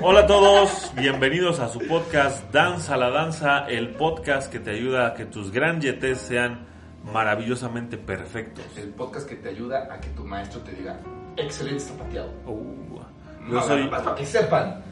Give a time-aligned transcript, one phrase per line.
[0.00, 5.08] Hola a todos, bienvenidos a su podcast Danza la Danza, el podcast que te ayuda
[5.08, 6.66] a que tus gran yetes sean
[7.12, 8.64] maravillosamente perfectos.
[8.76, 11.00] El podcast que te ayuda a que tu maestro te diga,
[11.36, 12.30] excelente zapateado.
[12.46, 13.00] Uh,
[13.48, 14.82] No, soy, para que sepan.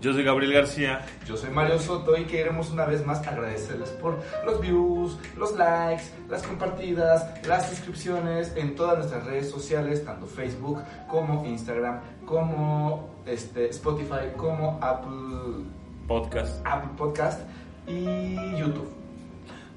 [0.00, 1.00] yo soy Gabriel García.
[1.26, 6.04] Yo soy Mario Soto y queremos una vez más agradecerles por los views, los likes,
[6.28, 13.68] las compartidas, las suscripciones en todas nuestras redes sociales, tanto Facebook como Instagram, como este,
[13.70, 15.64] Spotify, como Apple,
[16.06, 16.64] Podcast.
[16.64, 17.40] Apple Podcast
[17.88, 18.88] y YouTube.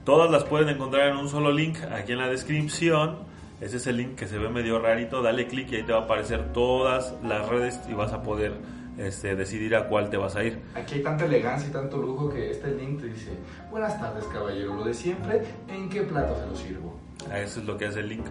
[0.05, 3.17] Todas las pueden encontrar en un solo link aquí en la descripción.
[3.59, 5.23] Ese es el link que se ve medio rarito.
[5.23, 8.53] Dale clic y ahí te va a aparecer todas las redes y vas a poder
[8.99, 10.61] este, decidir a cuál te vas a ir.
[10.75, 13.31] Aquí hay tanta elegancia y tanto lujo que este link te dice,
[13.71, 16.99] buenas tardes caballero, lo de siempre, ¿en qué plato se lo sirvo?
[17.33, 18.25] Eso es lo que hace el link.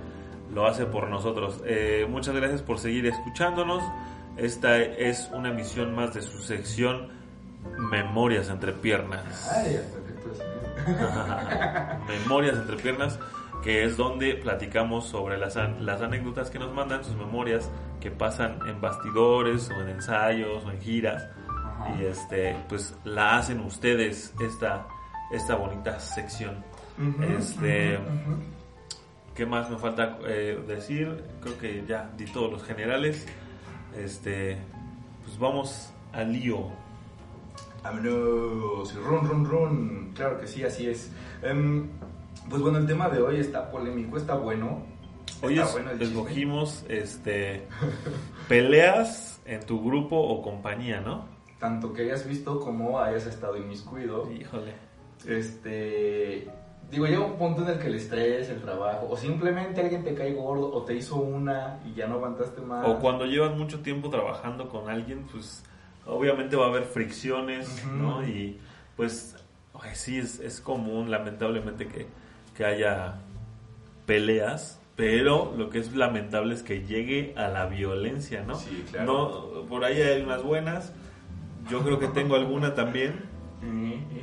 [0.53, 1.63] Lo hace por nosotros.
[1.65, 3.83] Eh, muchas gracias por seguir escuchándonos.
[4.37, 7.09] Esta es una emisión más de su sección
[7.79, 9.51] Memorias entre piernas.
[9.53, 10.13] Ay, hasta que
[12.09, 13.19] memorias entre piernas,
[13.63, 18.59] que es donde platicamos sobre las, las anécdotas que nos mandan, sus memorias que pasan
[18.67, 21.25] en bastidores o en ensayos o en giras.
[21.49, 21.95] Ajá.
[21.99, 24.87] Y este, pues la hacen ustedes esta,
[25.31, 26.65] esta bonita sección.
[27.39, 27.99] Este,
[29.35, 31.25] ¿Qué más me falta eh, decir?
[31.41, 33.27] Creo que ya di todos los generales.
[33.97, 34.59] Este,
[35.25, 36.69] pues vamos al lío.
[37.83, 40.13] Vámonos, run, run, run.
[40.15, 41.11] Claro que sí, así es.
[41.43, 41.89] Em,
[42.49, 44.83] pues bueno, el tema de hoy está polémico, está bueno.
[45.43, 46.15] Hoy Está es- bueno el chisme.
[46.15, 47.67] escogimos este,
[48.49, 51.27] peleas en tu grupo o compañía, ¿no?
[51.59, 54.31] Tanto que hayas visto como hayas estado inmiscuido.
[54.31, 54.75] Híjole.
[55.27, 56.49] Este.
[56.93, 60.15] Digo, llega un punto en el que el estrés, el trabajo, o simplemente alguien te
[60.15, 62.85] cae gordo o te hizo una y ya no aguantaste más.
[62.87, 65.65] O cuando llevas mucho tiempo trabajando con alguien, pues
[66.07, 67.83] obviamente va a haber fricciones.
[67.87, 68.23] ¿no?
[68.23, 68.61] Y
[68.95, 69.35] pues
[69.95, 72.07] sí, es, es común lamentablemente que,
[72.55, 73.15] que haya
[74.05, 78.55] peleas, pero lo que es lamentable es que llegue a la violencia, ¿no?
[78.57, 79.51] Sí, claro.
[79.63, 80.93] No, por ahí hay unas buenas,
[81.71, 83.15] yo creo que tengo alguna también,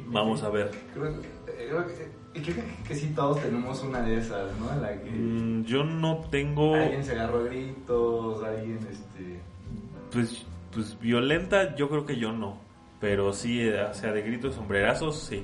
[0.07, 0.69] vamos a ver.
[0.93, 1.27] Creo, que-
[1.67, 4.71] creo que, creo que- que sí todos tenemos una de esas, ¿no?
[4.73, 6.75] En la que Mm, yo no tengo...
[6.75, 9.39] alguien se agarró a gritos, alguien este...
[10.11, 12.57] Pues, pues violenta yo creo que yo no.
[12.99, 15.43] Pero sí, eh, o sea, de gritos sombrerazos, sí.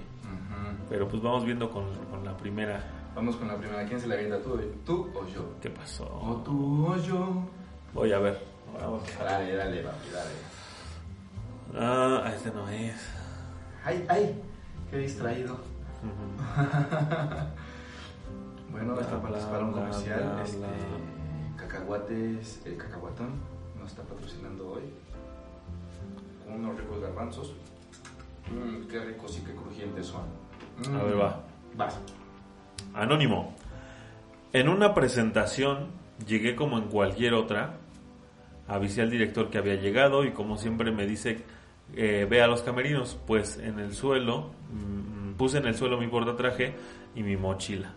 [0.90, 2.84] Pero pues vamos viendo con, con la primera.
[3.16, 3.86] Vamos con la primera.
[3.88, 4.60] ¿Quién se la avienta tú?
[4.86, 5.56] ¿Tú o yo?
[5.62, 6.06] ¿Qué pasó?
[6.22, 7.44] O tú o yo.
[7.94, 8.40] Voy a ver.
[8.80, 9.02] Vamos.
[9.18, 11.84] Dale, dale, papi, dale.
[11.86, 12.96] Ah, este no es.
[13.84, 14.42] Ay, ay,
[14.92, 15.58] qué distraído.
[18.72, 20.32] Bueno, esta bla, para un comercial.
[20.34, 20.68] bla, este, bla.
[21.56, 23.40] Cacahuates, el cacahuatón
[23.80, 24.84] nos está patrocinando hoy.
[26.44, 27.54] Con unos ricos garbanzos.
[28.52, 30.24] Mmm, qué ricos y qué crujientes son.
[30.94, 31.44] A ver, va.
[31.78, 31.98] Vas.
[32.94, 33.56] Anónimo.
[34.52, 35.88] En una presentación
[36.28, 37.78] llegué como en cualquier otra.
[38.68, 41.44] Avisé al director que había llegado y como siempre me dice,
[41.94, 43.18] eh, ve a los camerinos.
[43.26, 46.76] Pues en el suelo, mm, puse en el suelo mi portatraje
[47.16, 47.94] y mi mochila.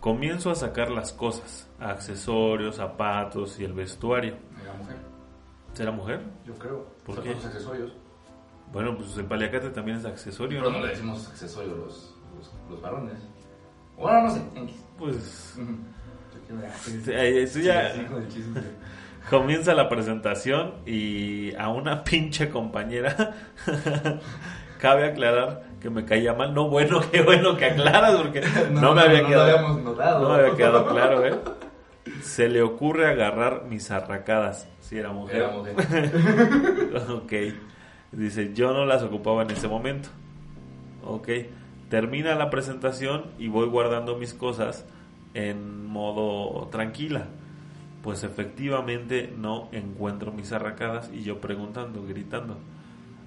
[0.00, 4.36] Comienzo a sacar las cosas, accesorios, zapatos y el vestuario.
[4.62, 4.96] Era mujer,
[5.74, 6.20] ¿Será mujer?
[6.44, 6.86] yo creo.
[7.04, 7.34] ¿Por Son qué?
[7.34, 7.92] los accesorios.
[8.72, 10.78] Bueno, pues el paliacate también es accesorio, Pero ¿no?
[10.78, 13.18] no le decimos accesorios los, los, los varones.
[13.96, 14.40] Bueno, no sé.
[14.98, 15.58] Pues
[17.04, 18.06] Sí, eso ya- Sí,
[19.30, 23.34] comienza la presentación y a una pinche compañera
[24.78, 26.54] cabe aclarar que me caía mal.
[26.54, 28.40] No, bueno, qué bueno que aclaras porque
[28.70, 29.46] no, me había no quedado.
[29.46, 30.22] lo habíamos notado.
[30.22, 31.34] no me había quedado claro, ¿eh?
[32.22, 34.68] Se le ocurre agarrar mis arracadas.
[34.80, 35.36] Si era mujer.
[35.36, 37.02] Era mujer.
[37.10, 37.32] ok.
[38.12, 40.08] Dice, yo no las ocupaba en ese momento.
[41.04, 41.28] Ok.
[41.88, 44.86] Termina la presentación y voy guardando mis cosas
[45.34, 47.26] en modo tranquila.
[48.02, 52.56] Pues efectivamente no encuentro mis arracadas y yo preguntando, gritando.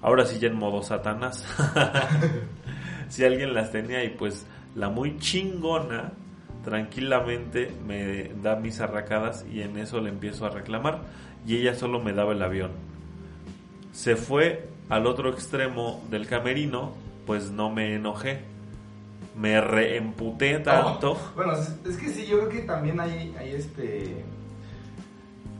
[0.06, 1.44] Ahora sí ya en modo Satanás.
[3.08, 6.12] si alguien las tenía y pues la muy chingona
[6.64, 11.00] tranquilamente me da mis arracadas y en eso le empiezo a reclamar
[11.44, 12.70] y ella solo me daba el avión.
[13.90, 16.92] Se fue al otro extremo del camerino,
[17.26, 18.42] pues no me enojé.
[19.34, 21.14] Me reemputé tanto.
[21.14, 24.24] Oh, bueno, es, que sí, yo creo que también hay, hay este...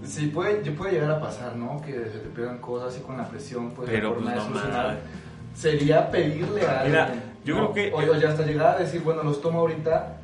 [0.07, 1.81] Sí, puede, puede llegar a pasar, ¿no?
[1.83, 4.99] Que se te pierdan cosas y con la presión, pues, Pero, pues, no solucionar
[5.55, 7.23] sería pedirle a alguien.
[7.45, 7.73] Yo ¿no?
[7.73, 10.19] creo que- O, o ya hasta llegar a decir, bueno, los tomo ahorita.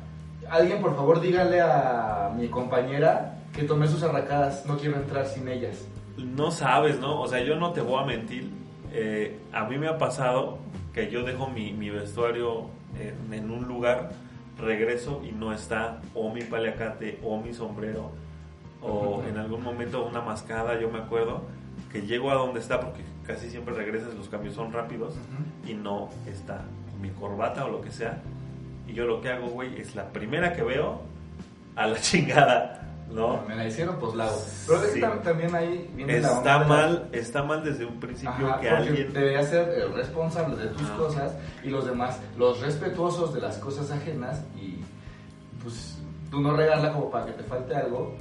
[0.49, 4.65] Alguien, por favor, dígale a mi compañera que tomé sus arracadas.
[4.65, 5.85] No quiero entrar sin ellas.
[6.17, 7.21] No sabes, ¿no?
[7.21, 8.49] O sea, yo no te voy a mentir.
[8.91, 10.59] Eh, a mí me ha pasado
[10.93, 12.67] que yo dejo mi, mi vestuario
[12.99, 14.11] en, en un lugar,
[14.59, 18.11] regreso y no está o mi paliacate o mi sombrero
[18.83, 21.41] o en algún momento una mascada, yo me acuerdo
[21.91, 25.13] que llego a donde está porque casi siempre regresas, los cambios son rápidos
[25.65, 26.61] y no está
[27.01, 28.21] mi corbata o lo que sea.
[28.87, 31.01] Y yo lo que hago, güey, es la primera que veo
[31.75, 32.81] a la chingada,
[33.11, 33.41] ¿no?
[33.47, 34.41] Me la hicieron, pues la hago.
[34.67, 34.99] Pero Sí.
[34.99, 38.47] tam- también ahí viene la onda Está de la- mal, está mal desde un principio
[38.47, 40.97] Ajá, que alguien debería ser el responsable de tus Ajá.
[40.97, 41.33] cosas
[41.63, 44.79] y los demás los respetuosos de las cosas ajenas y
[45.61, 48.15] pues tú no regarla como para que te falte algo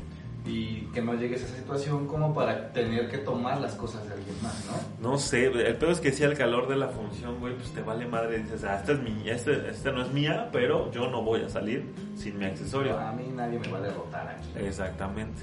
[0.45, 4.15] y que no llegues a esa situación como para tener que tomar las cosas de
[4.15, 4.65] alguien más,
[5.01, 5.11] ¿no?
[5.13, 7.81] No sé, el pedo es que si al calor de la función, güey, pues te
[7.83, 8.39] vale madre.
[8.39, 11.49] Dices, ah, esta es mi, este, este no es mía, pero yo no voy a
[11.49, 11.85] salir
[12.17, 12.99] sin mi accesorio.
[12.99, 14.67] A mí nadie me va a derrotar aquí.
[14.67, 15.43] Exactamente.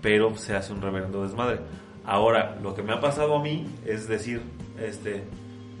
[0.00, 1.60] Pero se hace un reverendo desmadre.
[2.04, 4.42] Ahora, lo que me ha pasado a mí es decir,
[4.80, 5.22] este,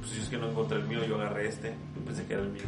[0.00, 2.42] pues yo es que no encontré el mío, yo agarré este, yo pensé que era
[2.42, 2.62] el mío.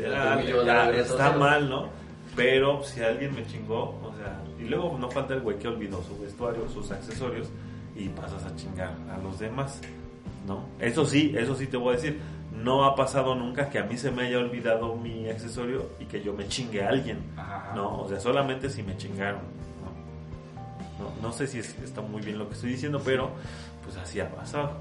[0.00, 1.88] Era- yo, la- la- está mal, ¿no?
[2.36, 6.02] Pero si alguien me chingó, o sea, y luego no falta el güey que olvidó
[6.02, 7.48] su vestuario, sus accesorios
[7.96, 9.80] y pasas a chingar a los demás,
[10.46, 10.64] ¿no?
[10.78, 12.20] Eso sí, eso sí te voy a decir,
[12.62, 16.22] no ha pasado nunca que a mí se me haya olvidado mi accesorio y que
[16.22, 17.72] yo me chingue a alguien, Ajá.
[17.74, 18.00] ¿no?
[18.02, 19.40] O sea, solamente si me chingaron,
[20.98, 21.04] ¿no?
[21.04, 23.30] No, no sé si es- está muy bien lo que estoy diciendo, pero
[23.84, 24.72] pues así ha pasado.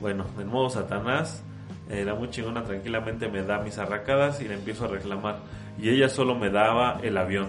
[0.00, 1.42] Bueno, en modo Satanás,
[1.88, 5.38] eh, la muy chingona tranquilamente me da mis arracadas y le empiezo a reclamar.
[5.78, 7.46] Y ella solo me daba el avión.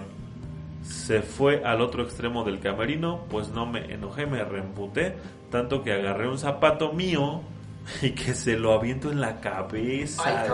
[0.84, 5.16] Se fue al otro extremo del camerino, pues no me enojé, me reemputé,
[5.50, 7.40] tanto que agarré un zapato mío
[8.02, 10.22] y que se lo aviento en la cabeza.
[10.24, 10.50] Ay.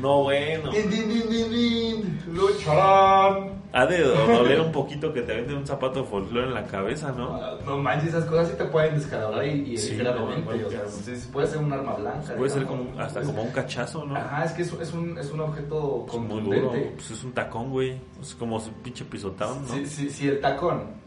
[0.00, 0.70] No, bueno.
[0.70, 2.22] Din, din, din, din, din.
[2.32, 3.62] Lucharán.
[3.74, 7.10] Ha de doler un poquito que te avienten un zapato de folclore en la cabeza,
[7.12, 7.34] ¿no?
[7.34, 10.70] Ah, No manches, esas cosas sí te pueden descalabrar y, y Sí, herir no, o
[10.70, 12.34] sea, puede ser un arma blanca.
[12.34, 12.86] Puede ser digamos.
[12.88, 14.14] como, hasta como un cachazo, ¿no?
[14.16, 16.72] Ajá, es que es, es un, es un objeto Pues muy duro.
[16.94, 17.98] Pues es un tacón, güey.
[18.20, 19.74] Es como su pinche pisotón, ¿no?
[19.74, 21.00] Si, si, si el tacón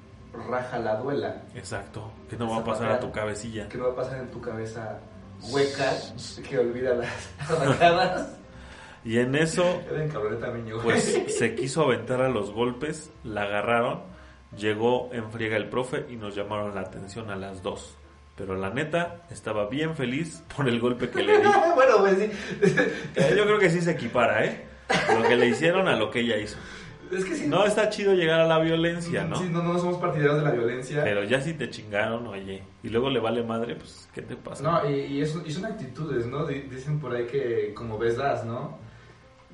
[0.50, 2.12] raja la duela, Exacto.
[2.30, 3.70] Que no va a pasar a tu cabecilla.
[3.70, 5.00] ¿qué no va a pasar en tu cabeza
[5.52, 5.92] hueca
[6.50, 7.10] que olvida las
[7.50, 8.30] arrancadas?
[9.06, 9.82] Y en eso,
[10.84, 14.02] pues se quiso aventar a los golpes, la agarraron,
[14.58, 17.96] llegó en friega el profe y nos llamaron la atención a las dos.
[18.36, 21.44] Pero la neta, estaba bien feliz por el golpe que le di.
[21.76, 22.30] bueno, pues sí.
[23.16, 24.66] Eh, Yo creo que sí se equipara, ¿eh?
[25.18, 26.58] Lo que le hicieron a lo que ella hizo.
[27.12, 27.48] Es que sí.
[27.48, 29.36] No está chido llegar a la violencia, ¿no?
[29.38, 31.04] Sí, no, no somos partidarios de la violencia.
[31.04, 34.64] Pero ya si te chingaron, oye, y luego le vale madre, pues, ¿qué te pasa?
[34.64, 36.46] No, y, y, es- y son actitudes, ¿no?
[36.46, 38.80] Di- Dicen por ahí que como ves das, ¿no?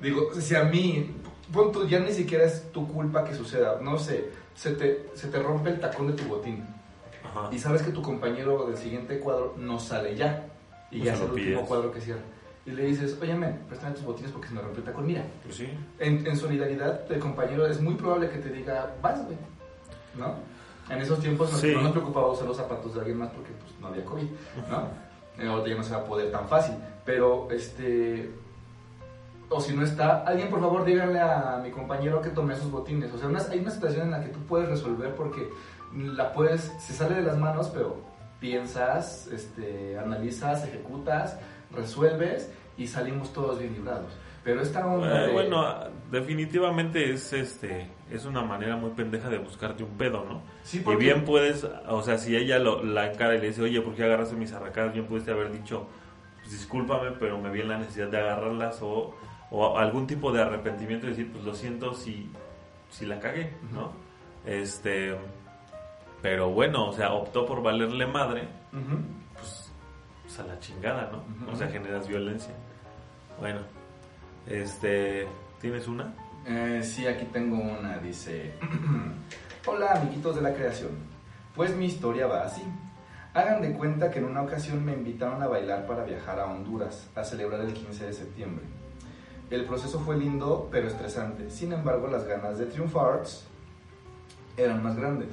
[0.02, 1.14] Digo, si a mí,
[1.52, 5.28] pon tú, ya ni siquiera es tu culpa que suceda, no sé, se te, se
[5.28, 6.66] te rompe el tacón de tu botín
[7.24, 7.48] Ajá.
[7.52, 10.46] y sabes que tu compañero del siguiente cuadro no sale ya
[10.90, 11.68] y Pues ya es el último pides.
[11.68, 12.20] cuadro que cierra.
[12.66, 15.06] Y le dices, oye, men, préstame tus botines porque se me rompió el tacón.
[15.06, 15.68] Mira, Pues sí.
[15.98, 19.36] en, en solidaridad, el compañero es muy probable que te diga, vas, güey,
[20.16, 20.34] ¿no?
[20.92, 21.72] En esos tiempos no- Sí.
[21.74, 24.26] no nos preocupaba usar los zapatos de alguien más porque pues, no había COVID,
[24.68, 24.88] ¿no?
[25.42, 26.74] Eh, Ahorita ya no se va a poder tan fácil,
[27.04, 28.30] pero este...
[29.54, 33.12] O si no está, alguien por favor díganle a mi compañero que tome sus botines.
[33.12, 35.48] O sea, hay una situación en la que tú puedes resolver porque
[35.94, 37.96] la puedes, se sale de las manos, pero
[38.40, 41.38] piensas, este, analizas, ejecutas,
[41.70, 44.12] resuelves y salimos todos bien librados.
[44.44, 45.64] Pero esta onda Eh, de- bueno,
[46.10, 50.42] definitivamente es este es una manera muy pendeja de buscarte un pedo, ¿no?
[50.64, 53.62] Sí, Y porque- bien puedes, o sea, si ella lo, la encara y le dice,
[53.62, 54.92] oye, ¿por qué agarraste mis arracadas?
[54.92, 55.86] Bien pudiste haber dicho,
[56.40, 59.14] pues discúlpame, pero me vi en la necesidad de agarrarlas o,
[59.52, 62.28] o algún tipo de arrepentimiento y decir, pues lo siento si,
[62.90, 63.92] si la cagué, ¿no?
[64.46, 65.14] Este,
[66.22, 68.48] pero bueno, o sea, optó por valerle madre,
[69.34, 69.70] pues,
[70.22, 71.52] pues a la chingada, ¿no?
[71.52, 72.54] O sea, generas violencia.
[73.38, 73.60] Bueno,
[74.46, 75.28] este,
[75.60, 76.14] ¿tienes una?
[76.46, 78.54] Eh, sí, aquí tengo una, dice,
[79.66, 80.92] hola amiguitos de la creación,
[81.54, 82.62] pues mi historia va así.
[83.34, 87.10] Hagan de cuenta que en una ocasión me invitaron a bailar para viajar a Honduras
[87.14, 88.64] a celebrar el 15 de septiembre.
[89.52, 91.50] El proceso fue lindo, pero estresante.
[91.50, 93.22] Sin embargo, las ganas de triunfar
[94.56, 95.28] eran más grandes.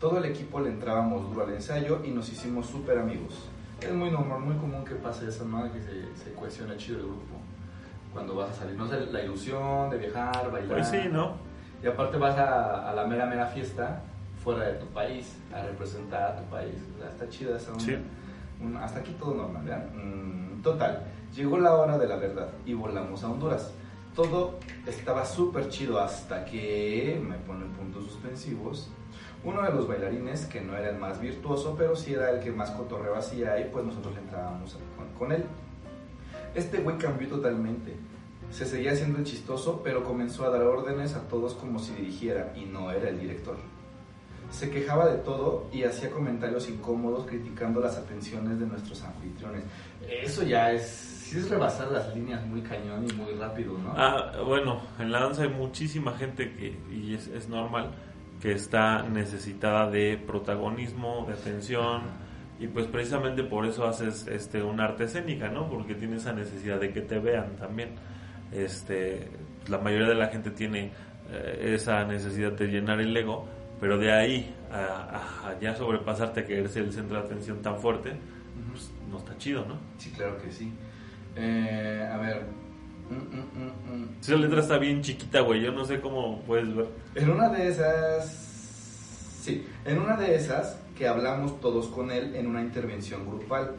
[0.00, 3.48] Todo el equipo le entrábamos duro al ensayo y nos hicimos súper amigos.
[3.80, 5.72] Es muy normal, muy común que pase eso, ¿no?
[5.72, 7.36] Que se, se cohesione chido el grupo
[8.12, 8.76] cuando vas a salir.
[8.76, 10.78] No sé, la ilusión de viajar, bailar.
[10.78, 11.34] Pues sí, ¿no?
[11.82, 14.02] Y aparte vas a, a la mera, mera fiesta
[14.42, 16.74] fuera de tu país, a representar a tu país.
[16.96, 17.84] O sea, está chida esa onda.
[17.84, 17.96] Sí.
[18.60, 19.86] Un- hasta aquí todo normal, ¿verdad?
[19.94, 23.72] Mm, total, llegó la hora de la verdad y volamos a Honduras.
[24.14, 28.90] Todo estaba súper chido hasta que me ponen puntos suspensivos.
[29.42, 32.50] Uno de los bailarines, que no era el más virtuoso, pero sí era el que
[32.50, 34.76] más cotorreo hacía y pues nosotros le entrábamos
[35.18, 35.44] con, él.
[36.54, 37.96] Este güey cambió totalmente.
[38.50, 42.52] Se seguía siendo el chistoso, pero comenzó a dar órdenes a todos como si dirigiera
[42.54, 43.56] y no era el director.
[44.50, 49.64] Se quejaba de todo y hacía comentarios incómodos criticando las atenciones de nuestros anfitriones.
[50.08, 50.82] Eso ya es,
[51.30, 53.94] sí es rebasar las líneas muy cañón y muy rápido, ¿no?
[53.96, 57.92] Ah, bueno, en la danza hay muchísima gente que, y es, normal,
[58.40, 62.02] que está necesitada de protagonismo, de atención,
[62.58, 65.68] y pues precisamente por eso haces este una arte escénica, ¿no?
[65.70, 67.90] Porque tiene esa necesidad de que te vean también.
[68.52, 69.28] Este,
[69.68, 70.90] la mayoría de la gente tiene
[71.30, 73.46] eh, esa necesidad de llenar el ego,
[73.80, 74.76] pero de ahí a,
[75.46, 78.12] a- a ya sobrepasarte a querer ser el centro de atención tan fuerte,
[78.70, 79.76] pues no está chido, ¿no?
[79.98, 80.72] Sí, claro que sí.
[81.36, 82.42] Eh, a ver.
[83.10, 84.08] Mm, mm, mm, mm.
[84.20, 86.86] Esa letra está bien chiquita, güey, yo no sé cómo puedes ver.
[87.14, 88.26] En una de esas.
[89.42, 93.72] Sí, en una de esas que hablamos todos con él en una intervención grupal.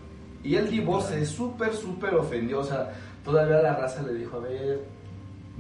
[0.43, 2.59] Y el Divo se súper, súper ofendió.
[2.59, 2.91] O sea,
[3.23, 4.81] todavía la raza le dijo: A ver,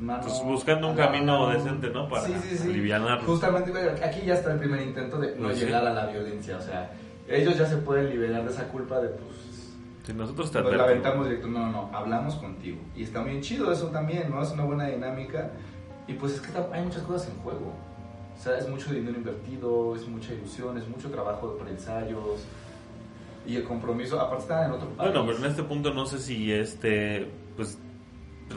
[0.01, 0.23] mano.
[0.23, 1.49] Pues buscando un no, camino no".
[1.49, 2.09] decente, ¿no?
[2.09, 2.91] Para Sí, sí, sí.
[3.25, 3.71] Justamente,
[4.03, 6.57] aquí ya está el primer intento de no Pues llegar a la violencia.
[6.57, 6.91] O sea,
[7.27, 9.51] ellos ya se pueden liberar de esa culpa de, pues.
[10.05, 12.79] Si nosotros te Nos la aventamos directo, no, no, no, hablamos contigo.
[12.95, 14.41] Y está bien chido eso también, ¿no?
[14.41, 15.51] Es una buena dinámica.
[16.07, 17.71] Y pues es que hay muchas cosas en juego.
[18.37, 22.43] O sea, es mucho dinero invertido, es mucha ilusión, es mucho trabajo de ensayos
[23.45, 25.11] Y el compromiso, aparte están en otro país.
[25.11, 27.77] Bueno, pero en este punto no sé si este, pues,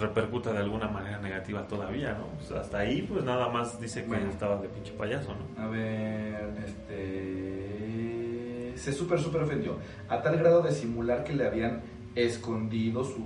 [0.01, 2.27] repercuta de alguna manera negativa todavía, ¿no?
[2.39, 4.31] O sea, hasta ahí, pues nada más dice que Bueno.
[4.31, 5.63] estaba de pinche payaso, ¿no?
[5.63, 8.73] A ver, este.
[8.77, 9.77] Se súper, súper ofendió.
[10.09, 11.83] A tal grado de simular que le habían
[12.15, 13.25] escondido su,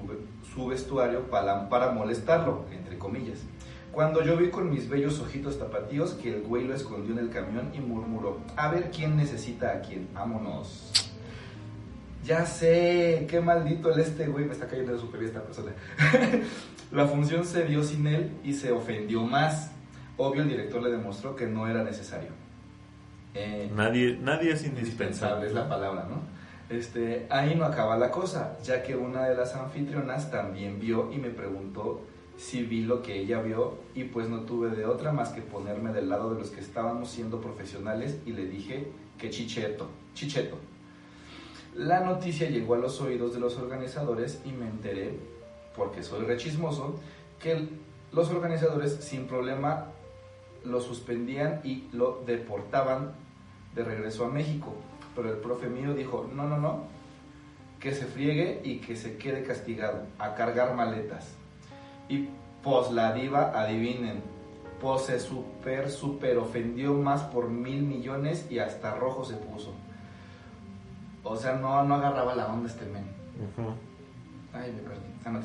[0.54, 3.40] su vestuario para, para molestarlo, entre comillas.
[3.92, 7.30] Cuando yo vi con mis bellos ojitos tapatíos que el güey lo escondió en el
[7.30, 11.07] camión y murmuró: A ver quién necesita a quién, vámonos.
[12.24, 15.72] Ya sé, qué maldito el este güey, me está cayendo de super bien esta persona.
[16.90, 19.72] La función se dio sin él y se ofendió más.
[20.16, 22.30] Obvio, el director le demostró que no era necesario.
[23.34, 25.46] Eh, Nadie, nadie es indispensable indispensable.
[25.46, 26.22] es la palabra, ¿no?
[26.74, 31.18] Este, ahí no acaba la cosa, ya que una de las anfitrionas también vio y
[31.18, 32.02] me preguntó
[32.36, 35.92] si vi lo que ella vio y pues no tuve de otra más que ponerme
[35.92, 40.58] del lado de los que estábamos siendo profesionales y le dije que chicheto, chicheto.
[41.78, 45.16] La noticia llegó a los oídos de los organizadores y me enteré,
[45.76, 46.98] porque soy rechismoso,
[47.38, 47.68] que
[48.10, 49.86] los organizadores sin problema
[50.64, 53.12] lo suspendían y lo deportaban
[53.76, 54.74] de regreso a México.
[55.14, 56.82] Pero el profe mío dijo, no, no, no,
[57.78, 61.36] que se friegue y que se quede castigado, a cargar maletas.
[62.08, 62.28] Y
[62.64, 64.20] pues la diva, adivinen,
[64.80, 69.72] pues se super, super ofendió más por mil millones y hasta rojo se puso.
[71.24, 73.04] O sea, no, no agarraba la onda este men.
[73.36, 73.74] Ujú.
[74.52, 75.06] Ay, me perdí.
[75.24, 75.40] Ah, no.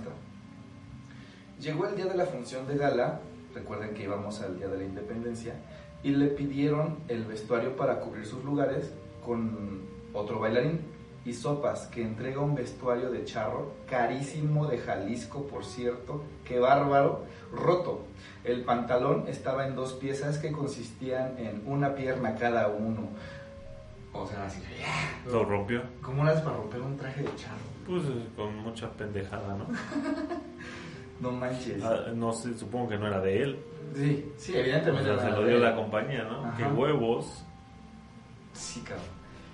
[1.60, 3.20] Llegó el día de la función de gala,
[3.54, 5.56] recuerden que íbamos al día de la independencia,
[6.04, 8.92] y le pidieron el vestuario para cubrir sus lugares
[9.26, 9.82] con
[10.14, 10.82] otro bailarín
[11.26, 17.24] y Sopas, que entrega un vestuario de charro carísimo de Jalisco, por cierto, qué bárbaro,
[17.54, 18.02] roto.
[18.44, 23.08] El pantalón estaba en dos piezas que consistían en una pierna cada uno.
[24.14, 24.62] O sea, así,
[25.32, 25.82] Lo rompió.
[26.02, 27.58] ¿cómo las para romper un traje de charro?
[27.88, 28.04] Pues
[28.36, 29.66] con mucha pendejada, ¿no?
[31.20, 31.82] No manches.
[31.84, 33.60] Ah, no sé, supongo que no era de él.
[33.96, 35.06] Sí, sí, O evidentemente.
[35.06, 36.44] sea, no se lo dio la compañía, ¿no?
[36.46, 36.58] Ajá.
[36.58, 37.46] Qué huevos.
[38.52, 39.06] Sí, cabrón.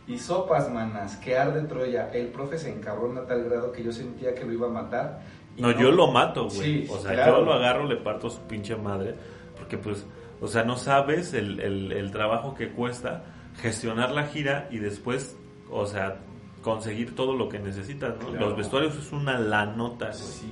[0.08, 2.10] Y sopas, manas, que arde Troya.
[2.12, 5.20] El profe se encabrona a tal grado que yo sentía que lo iba a matar.
[5.58, 6.86] No, yo lo mato, güey.
[6.86, 7.40] Sí, o sea, claro.
[7.40, 9.14] yo lo agarro, le parto su pinche madre.
[9.56, 10.08] Porque, pues,
[10.42, 13.24] o sea, no sabes el, el, el trabajo que cuesta
[13.62, 15.38] gestionar la gira y después,
[15.70, 16.20] o sea,
[16.62, 18.28] conseguir todo lo que necesitas, ¿no?
[18.30, 18.48] Claro.
[18.50, 20.18] Los vestuarios es una lanota, güey.
[20.22, 20.52] Sí.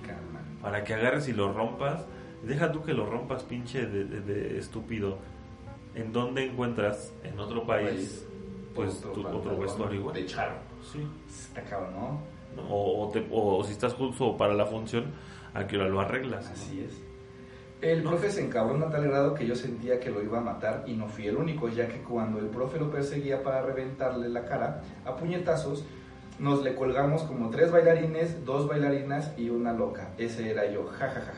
[0.61, 2.05] Para que agarres y lo rompas.
[2.43, 5.17] Deja tú que lo rompas, pinche de, de- de estúpido.
[5.95, 8.25] ¿En dónde encuentras, en otro país,
[8.75, 10.13] pues, Otro tu- otro vestuario igual?
[10.15, 10.57] De charro.
[10.93, 10.99] Sí.
[11.27, 11.93] Está cabrón,
[12.55, 12.63] ¿no?
[12.69, 15.05] O, o te- o si estás justo para la función,
[15.53, 16.47] a hora lo arreglas.
[16.49, 17.01] Así es.
[17.81, 20.84] El profe se encabrona a tal grado que yo sentía que lo iba a matar
[20.88, 24.46] y no fui el único, ya que cuando el profe lo perseguía para reventarle la
[24.46, 25.86] cara a puñetazos,
[26.39, 30.10] nos le colgamos como tres bailarines, dos bailarinas y una loca.
[30.17, 30.88] Ese era yo.
[30.88, 31.34] Ja, ja, ja,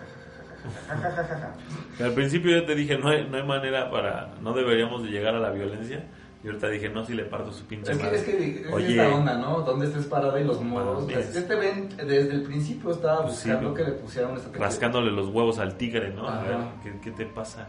[0.88, 1.56] ja, ja, ja,
[1.98, 5.10] ja, Al principio yo te dije, no hay, no hay manera para, no deberíamos de
[5.10, 6.06] llegar a la violencia,
[6.42, 8.92] y ahorita dije, no, si le parto su pinche Es que, es que es Oye.
[8.92, 9.60] esta onda, ¿no?
[9.62, 11.10] Donde estés parada y los modos.
[11.12, 15.28] Este ven desde el principio estaba Pues sí, buscando que le pusieran esta rascándole los
[15.28, 16.28] huevos al tigre, ¿no?
[16.30, 17.68] A ver, ¿qué, qué te pasa?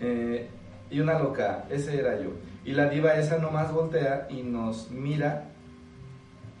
[0.00, 0.48] Eh,
[0.90, 2.30] y una loca, ese era yo.
[2.64, 5.44] Y la diva esa nomás voltea y nos mira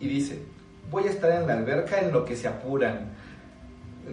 [0.00, 0.42] y dice,
[0.90, 3.12] voy a estar en la alberca en lo que se apuran.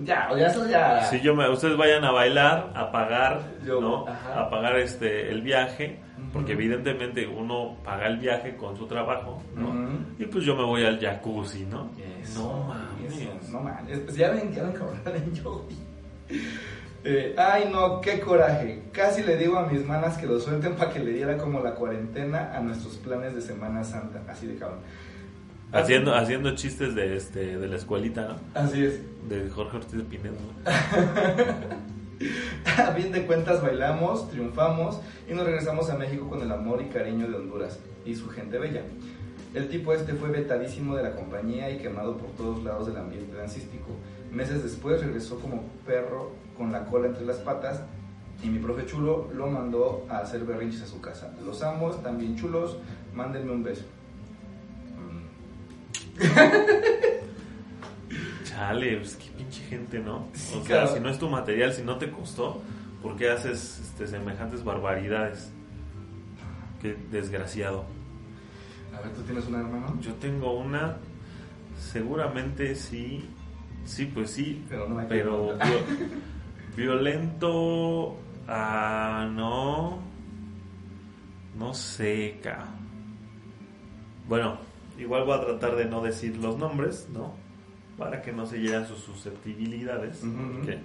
[0.03, 1.03] Ya, o ya eso ya...
[1.05, 4.07] Si yo me, ustedes vayan a bailar, a pagar, Yo, ¿no?
[4.07, 4.41] ajá.
[4.41, 5.97] A pagar este el viaje,
[6.31, 9.73] porque evidentemente uno paga el viaje con su trabajo, ¿no?
[10.17, 11.89] Y pues yo me voy al jacuzzi, ¿no?
[12.21, 13.49] Eso, no mames.
[13.49, 13.99] no mames.
[13.99, 15.65] Pues ya ven, ya ven cabrón en yo.
[17.03, 18.83] Eh, ay no, qué coraje.
[18.91, 21.73] Casi le digo a mis manas que lo suelten para que le diera como la
[21.73, 24.21] cuarentena a nuestros planes de Semana Santa.
[24.27, 24.79] Así de cabrón.
[25.71, 28.35] Haciendo, haciendo chistes de este de la escuelita, ¿no?
[28.59, 28.99] Así es.
[29.29, 30.35] De Jorge Ortiz de Pinedo.
[32.65, 34.99] A fin de cuentas bailamos, triunfamos
[35.29, 38.57] y nos regresamos a México con el amor y cariño de Honduras y su gente
[38.57, 38.83] bella.
[39.53, 43.35] El tipo este fue vetadísimo de la compañía y quemado por todos lados del ambiente
[43.35, 43.87] dancístico.
[44.31, 47.81] Meses después regresó como perro con la cola entre las patas
[48.43, 51.33] y mi profe chulo lo mandó a hacer berrinches a su casa.
[51.43, 52.77] Los amo, están bien chulos,
[53.13, 53.85] mándenme un beso.
[58.59, 60.27] Chale, pues qué pinche gente, ¿no?
[60.33, 60.93] Sí, o sea, claro.
[60.93, 62.61] si no es tu material, si no te costó,
[63.01, 65.49] ¿por qué haces este, semejantes barbaridades?
[66.81, 67.85] Qué desgraciado.
[68.93, 69.97] A ver, ¿tú tienes un hermano?
[70.01, 70.97] Yo tengo una,
[71.77, 73.29] seguramente sí,
[73.85, 75.57] sí, pues sí, Pero no me pero
[76.75, 79.99] violento, ah, no,
[81.57, 82.65] no sé, ca.
[84.27, 84.57] Bueno,
[84.97, 87.47] igual voy a tratar de no decir los nombres, ¿no?
[87.99, 90.23] Para que no se lleguen sus susceptibilidades.
[90.53, 90.79] Porque,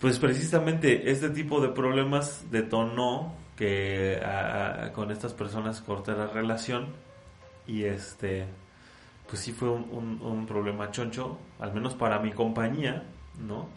[0.00, 6.26] pues precisamente este tipo de problemas detonó que a- a- con estas personas corté la
[6.26, 6.88] relación
[7.66, 8.44] y este
[9.28, 13.04] pues sí fue un, un- un problema choncho al menos para mi compañía
[13.40, 13.68] no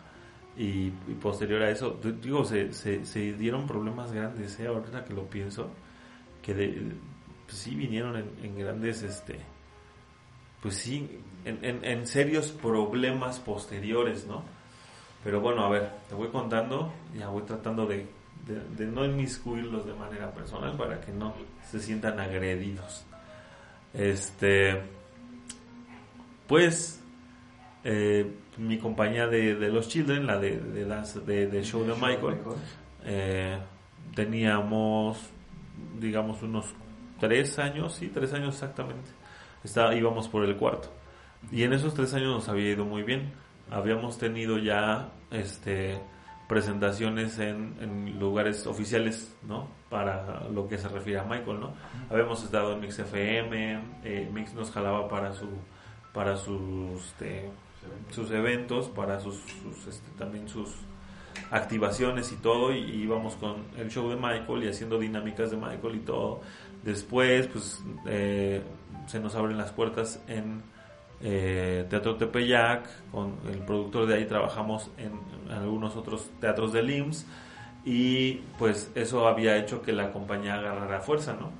[0.57, 4.67] y, y posterior a eso digo se, se, se dieron problemas grandes ¿eh?
[4.67, 5.71] ahorita que lo pienso
[6.43, 6.91] que de,
[7.45, 9.39] pues sí vinieron en, en grandes este
[10.61, 11.09] pues sí
[11.45, 14.43] en, en, en serios problemas posteriores no
[15.23, 18.07] pero bueno, a ver, te voy contando, ya voy tratando de,
[18.45, 21.33] de, de no inmiscuirlos de manera personal para que no
[21.69, 23.05] se sientan agredidos.
[23.93, 24.81] Este,
[26.47, 27.01] pues,
[27.83, 30.85] eh, mi compañía de, de los Children, la de, de,
[31.25, 32.37] de, de show de Michael,
[33.03, 33.57] eh,
[34.15, 35.19] teníamos,
[35.99, 36.67] digamos, unos
[37.19, 39.09] tres años, sí, tres años exactamente.
[39.65, 40.89] Está, íbamos por el cuarto.
[41.51, 43.33] Y en esos tres años nos había ido muy bien.
[43.71, 45.99] Habíamos tenido ya este
[46.47, 49.67] presentaciones en, en lugares oficiales, ¿no?
[49.89, 51.73] Para lo que se refiere a Michael, ¿no?
[52.09, 55.47] Habíamos estado en Mix FM, eh, Mix nos jalaba para su
[56.11, 57.51] para sus este,
[58.11, 60.71] sus eventos, para sus, sus, este, también sus
[61.51, 65.57] activaciones y todo, y, y íbamos con el show de Michael y haciendo dinámicas de
[65.57, 66.41] Michael y todo.
[66.83, 68.61] Después, pues, eh,
[69.07, 70.61] se nos abren las puertas en
[71.21, 75.11] eh, Teatro Tepeyac, con el productor de ahí trabajamos en,
[75.51, 77.25] algunos otros teatros del IMSS,
[77.85, 81.51] y pues eso había hecho que la compañía agarrara fuerza, ¿no?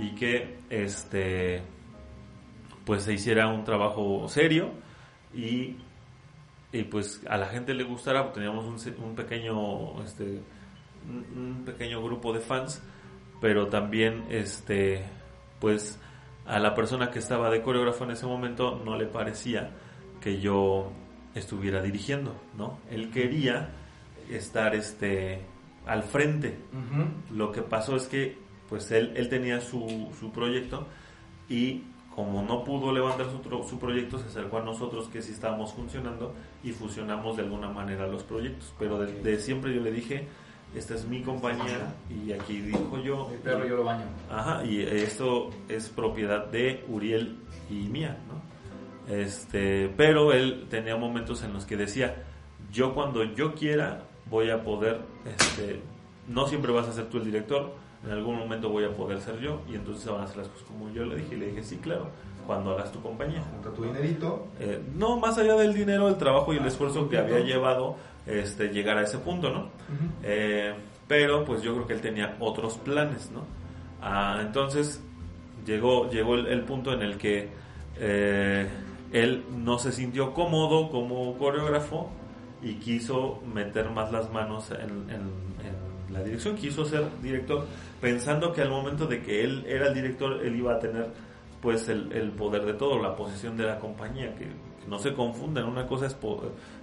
[0.00, 1.62] Y que este
[2.84, 4.70] pues se hiciera un trabajo serio
[5.34, 5.76] y,
[6.72, 10.40] y pues a la gente le gustara, teníamos un, un pequeño este
[11.08, 12.82] un, un pequeño grupo de fans,
[13.40, 15.04] pero también este
[15.60, 15.98] pues
[16.46, 19.70] a la persona que estaba de coreógrafo en ese momento no le parecía
[20.20, 20.90] que yo
[21.34, 22.78] estuviera dirigiendo, ¿no?
[22.90, 23.70] Él quería
[24.30, 25.40] estar este
[25.86, 26.58] al frente.
[27.30, 30.86] Lo que pasó es que pues él, él tenía su, su proyecto
[31.48, 31.82] y
[32.14, 36.34] como no pudo levantar su, su proyecto se acercó a nosotros que sí estábamos funcionando
[36.62, 38.72] y fusionamos de alguna manera los proyectos.
[38.78, 40.28] Pero de, de siempre yo le dije
[40.74, 44.04] esta es mi compañía y aquí dijo yo Mi perro yo lo baño.
[44.30, 47.38] Ajá, y esto es propiedad de Uriel
[47.70, 49.14] y mía, ¿no?
[49.14, 52.24] Este, pero él tenía momentos en los que decía,
[52.72, 55.80] yo cuando yo quiera voy a poder, este,
[56.28, 59.38] no siempre vas a ser tú el director, en algún momento voy a poder ser
[59.40, 61.34] yo y entonces van a hacer las cosas como yo le dije.
[61.34, 62.08] Y le dije, sí, claro,
[62.46, 63.42] cuando hagas tu compañía.
[63.42, 64.48] Junta tu dinerito.
[64.58, 68.68] Eh, no, más allá del dinero, el trabajo y el esfuerzo que había llevado este,
[68.68, 69.68] llegar a ese punto, ¿no?
[70.22, 70.74] Eh,
[71.06, 73.44] pero pues yo creo que él tenía otros planes, ¿no?
[74.00, 75.02] Ah, entonces
[75.66, 77.50] llegó, llegó el, punto en el que
[77.98, 78.68] eh,
[79.12, 82.10] él no se sintió cómodo como coreógrafo
[82.62, 85.52] y quiso meter más las manos en,
[86.10, 87.66] la dirección, quiso ser director,
[88.02, 91.06] pensando que al momento de que él era el director, él iba a tener
[91.62, 94.48] pues el, el poder de todo, la posición de la compañía, que,
[94.88, 96.16] no se confundan, una cosa es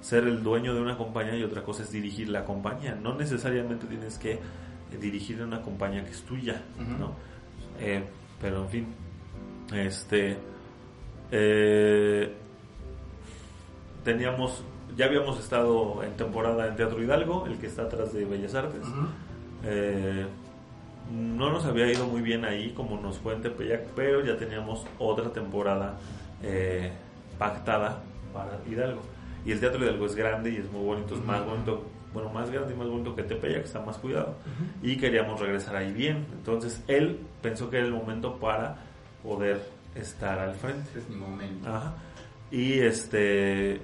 [0.02, 3.88] ser el dueño de una compañía y otra cosa es dirigir la compañía, no necesariamente
[3.88, 4.40] tienes que
[5.00, 6.62] dirigir una compañía que es tuya,
[6.98, 7.14] ¿no?
[7.80, 8.04] Eh,
[8.42, 8.88] pero en fin,
[9.74, 10.38] este,
[11.32, 12.34] eh,
[14.04, 14.64] teníamos,
[14.96, 18.88] ya habíamos estado en temporada en Teatro Hidalgo, el que está atrás de Bellas Artes.
[19.64, 20.26] Eh,
[21.10, 24.86] no nos había ido muy bien ahí como nos fue en Tepeyac, pero ya teníamos
[25.00, 25.98] otra temporada
[26.44, 26.92] eh,
[27.38, 28.02] pactada
[28.34, 29.02] para Hidalgo.
[29.46, 32.52] Y el Teatro Hidalgo es grande y es muy bonito, es más bonito, bueno, más
[32.52, 34.36] grande y más bonito que Tepeyac, está más cuidado.
[34.84, 36.28] Y queríamos regresar ahí bien.
[36.34, 38.78] Entonces él pensó que era el momento para
[39.24, 39.62] poder
[39.96, 41.00] estar al frente.
[41.00, 41.70] Es mi momento.
[42.52, 43.82] Y este,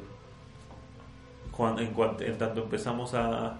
[1.51, 3.57] cuando, en, cuanto, en tanto empezamos a,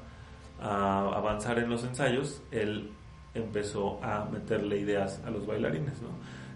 [0.62, 2.91] a avanzar en los ensayos, él
[3.36, 6.10] empezó a meterle ideas a los bailarines, ¿no?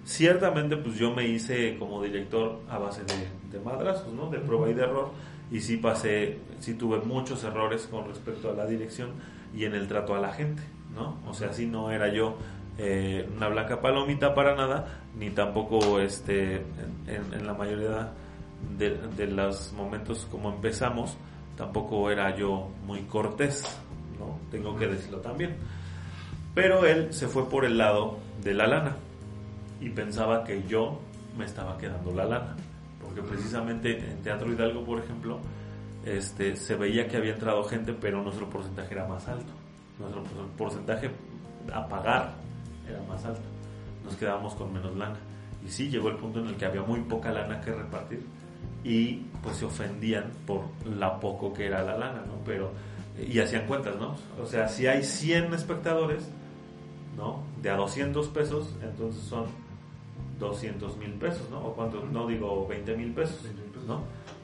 [0.05, 4.29] Ciertamente, pues yo me hice como director a base de, de madrazos, ¿no?
[4.29, 5.11] De prueba y de error.
[5.51, 9.11] Y sí pasé, sí tuve muchos errores con respecto a la dirección
[9.53, 10.63] y en el trato a la gente,
[10.95, 11.17] ¿no?
[11.27, 12.37] O sea, sí no era yo
[12.77, 16.63] eh, una blanca palomita para nada, ni tampoco este,
[17.07, 18.13] en, la mayoría
[18.77, 21.17] de, de, los momentos como empezamos,
[21.57, 23.63] tampoco era yo muy cortés,
[24.17, 24.39] ¿no?
[24.49, 25.57] Tengo que decirlo también.
[26.53, 28.95] Pero él se fue por el lado de la lana
[29.79, 30.99] y pensaba que yo
[31.37, 32.55] me estaba quedando la lana.
[33.01, 35.39] Porque precisamente en Teatro Hidalgo, por ejemplo,
[36.05, 39.51] este, se veía que había entrado gente, pero nuestro porcentaje era más alto.
[39.99, 40.23] Nuestro
[40.57, 41.09] porcentaje
[41.73, 42.33] a pagar
[42.87, 43.41] era más alta.
[44.03, 45.17] Nos quedábamos con menos lana.
[45.65, 48.25] Y sí, llegó el punto en el que había muy poca lana que repartir
[48.83, 52.35] y pues se ofendían por la poco que era la lana, ¿no?
[52.45, 52.71] Pero,
[53.17, 54.15] y hacían cuentas, ¿no?
[54.41, 56.29] O sea, si hay 100 espectadores,
[57.19, 57.43] ¿no?
[57.61, 59.45] De a 200 pesos, entonces son
[60.39, 61.59] 200 mil pesos, ¿no?
[61.59, 63.43] O cuánto, no digo 20 mil pesos,
[63.87, 64.01] ¿no?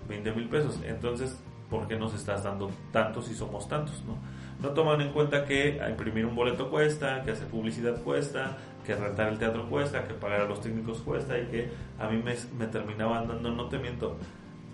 [0.07, 0.79] 20 mil pesos.
[0.85, 1.39] Entonces,
[1.71, 4.15] ¿por qué nos estás dando tantos si somos tantos, ¿no?
[4.61, 9.29] no toman en cuenta que imprimir un boleto cuesta, que hacer publicidad cuesta, que rentar
[9.29, 12.67] el teatro cuesta, que pagar a los técnicos cuesta y que a mí me, me
[12.67, 14.17] terminaban dando, no te miento,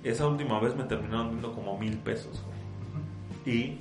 [0.03, 2.43] esa última vez me terminaron dando como mil pesos.
[3.45, 3.77] Y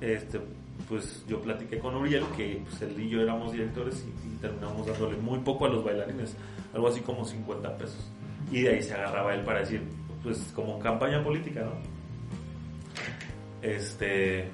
[0.00, 0.40] este,
[0.88, 5.16] pues yo platiqué con Uriel que pues, él y yo éramos directores y, terminamos dándole
[5.16, 6.36] muy poco a los bailarines,
[6.72, 8.08] algo así como 50 pesos.
[8.52, 9.82] Y de ahí se agarraba él para decir,
[10.22, 11.72] pues como campaña política, ¿no?
[13.60, 14.48] Este,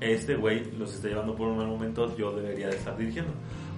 [0.00, 3.32] este güey los está llevando por un mal momento, yo debería de estar dirigiendo.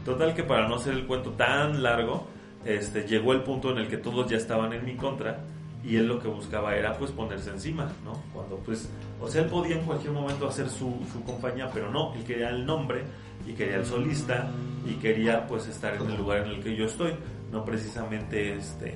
[0.05, 2.27] Total que para no hacer el cuento tan largo,
[2.65, 5.41] este, llegó el punto en el que todos ya estaban en mi contra
[5.83, 8.23] y él lo que buscaba era pues ponerse encima, ¿no?
[8.35, 12.15] Cuando pues, o sea, él podía en cualquier momento hacer su, su compañía, pero no,
[12.15, 13.05] él quería el nombre
[13.47, 14.51] y quería el solista
[14.87, 17.15] y quería pues estar en el lugar en el que yo estoy,
[17.53, 18.95] no precisamente este,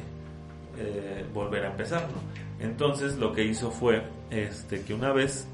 [0.78, 2.64] eh, volver a empezar, ¿no?
[2.64, 5.46] Entonces lo que hizo fue este, que una vez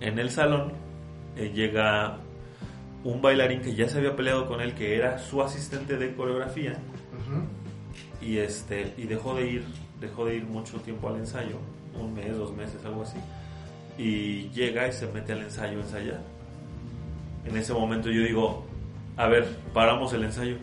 [0.00, 0.72] en el salón
[1.36, 2.18] eh, llega
[3.04, 6.74] un bailarín que ya se había peleado con él, que era su asistente de coreografía,
[8.20, 9.64] y este y dejó de ir,
[10.00, 11.56] dejó de ir mucho tiempo al ensayo,
[12.00, 13.18] un mes, dos meses, algo así,
[13.98, 16.20] y llega y se mete al ensayo a ensayar.
[17.44, 18.66] En ese momento yo digo,
[19.16, 20.56] a ver, paramos el ensayo.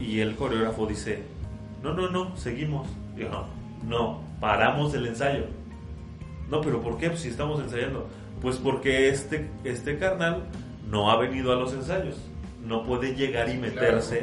[0.00, 1.22] Y el coreógrafo dice,
[1.82, 2.88] no, no, no, seguimos.
[3.16, 3.46] yo, no,
[3.88, 5.44] no, paramos el ensayo
[6.52, 7.08] no, pero ¿por qué?
[7.08, 8.06] Pues si estamos ensayando.
[8.42, 10.42] Pues porque este, este carnal
[10.86, 12.16] no ha venido a los ensayos.
[12.62, 14.22] No puede llegar y meterse.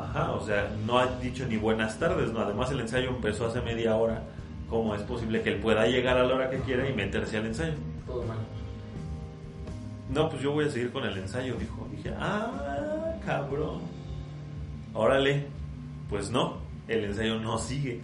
[0.00, 2.38] Ajá, o sea, no ha dicho ni buenas tardes, ¿no?
[2.38, 4.22] Además el ensayo empezó hace media hora.
[4.74, 7.46] ¿Cómo es posible que él pueda llegar a la hora que quiera y meterse al
[7.46, 7.74] ensayo?
[8.06, 8.38] Todo mal.
[10.10, 11.86] No, pues yo voy a seguir con el ensayo, dijo.
[11.92, 13.82] Dije, ah, cabrón.
[14.92, 15.46] Órale.
[16.10, 16.56] Pues no,
[16.88, 18.00] el ensayo no sigue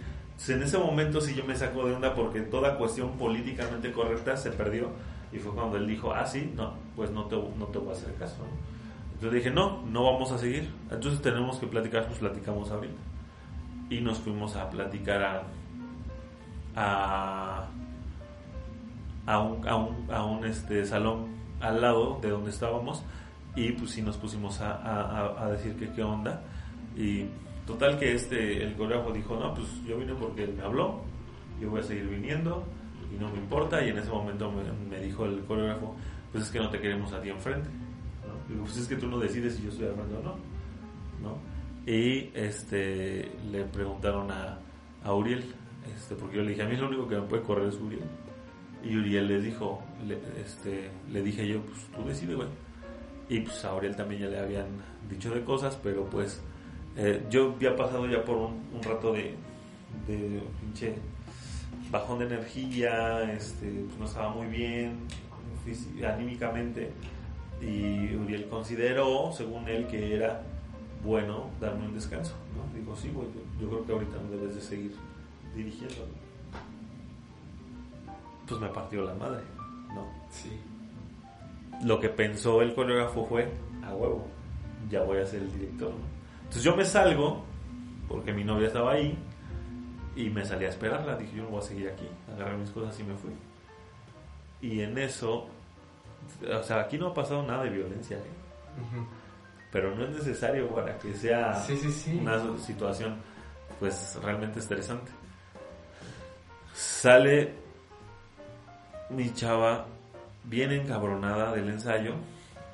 [0.47, 4.51] en ese momento sí yo me saco de onda porque toda cuestión políticamente correcta se
[4.51, 4.89] perdió
[5.31, 7.91] y fue cuando él dijo, ah, sí, no, pues no te, no te voy a
[7.93, 8.37] hacer caso.
[9.13, 10.69] Entonces dije, no, no vamos a seguir.
[10.89, 12.93] Entonces tenemos que platicar, pues platicamos ahorita.
[13.89, 15.43] Y nos fuimos a platicar a,
[16.75, 17.67] a,
[19.25, 21.27] a un, a un, a un este, salón
[21.59, 23.03] al lado de donde estábamos
[23.55, 26.41] y pues sí nos pusimos a, a, a decir que qué onda.
[26.95, 27.25] Y
[27.65, 31.01] total que este, el coreógrafo dijo, no, pues yo vine porque él me habló,
[31.59, 32.63] yo voy a seguir viniendo
[33.13, 33.83] y no me importa.
[33.85, 35.95] Y en ese momento me, me dijo el coreógrafo,
[36.31, 37.69] pues es que no te queremos a ti enfrente.
[37.69, 38.53] ¿no?
[38.53, 40.35] Digo, pues es que tú no decides si yo estoy hablando o no.
[41.21, 41.37] ¿no?
[41.85, 44.57] Y este, le preguntaron a,
[45.03, 45.43] a Uriel,
[45.95, 48.03] este, porque yo le dije, a mí lo único que me puede correr es Uriel.
[48.83, 52.47] Y Uriel les dijo, le, este, le dije yo, pues tú decides, güey.
[53.29, 54.67] Y pues a Uriel también ya le habían
[55.09, 56.41] dicho de cosas, pero pues
[56.97, 59.35] eh, yo había pasado ya por un, un rato de,
[60.07, 60.95] de pinche
[61.89, 64.99] bajón de energía, este, pues no estaba muy bien
[66.05, 66.91] anímicamente
[67.61, 70.41] y Uriel consideró, según él, que era
[71.03, 72.77] bueno darme un descanso, ¿no?
[72.77, 74.95] Digo, sí, güey, yo, yo creo que ahorita no debes de seguir
[75.55, 76.07] dirigiendo.
[78.47, 79.41] Pues me partió la madre,
[79.93, 80.07] ¿no?
[80.29, 80.59] Sí.
[81.83, 83.51] Lo que pensó el coreógrafo fue,
[83.83, 84.27] a huevo,
[84.89, 86.05] ya voy a ser el director, ¿no?
[86.39, 87.43] Entonces yo me salgo,
[88.07, 89.17] porque mi novia estaba ahí,
[90.15, 91.15] y me salí a esperarla.
[91.15, 92.07] Dije, yo no voy a seguir aquí.
[92.33, 93.31] Agarré mis cosas y me fui.
[94.61, 95.47] Y en eso,
[96.53, 98.21] o sea, aquí no ha pasado nada de violencia, ¿eh?
[99.71, 102.17] Pero no es necesario para que sea Sí, sí, sí.
[102.21, 103.15] una situación
[103.79, 105.11] pues realmente estresante.
[106.81, 107.53] Sale
[109.11, 109.85] mi chava
[110.43, 112.15] bien encabronada del ensayo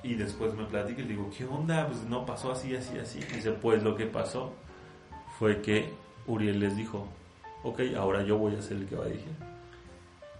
[0.02, 1.88] y después me platica y le digo, ¿qué onda?
[1.88, 3.20] Pues no pasó así, así, así.
[3.20, 4.54] Y dice, pues lo que pasó
[5.38, 5.93] fue que
[6.26, 7.06] Uriel les dijo,
[7.63, 9.34] ok, ahora yo voy a ser el que va a dirigir.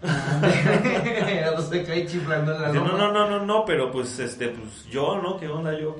[2.26, 5.36] la no, no, no, no, no, pero pues este, pues yo, ¿no?
[5.36, 5.94] ¿Qué onda yo?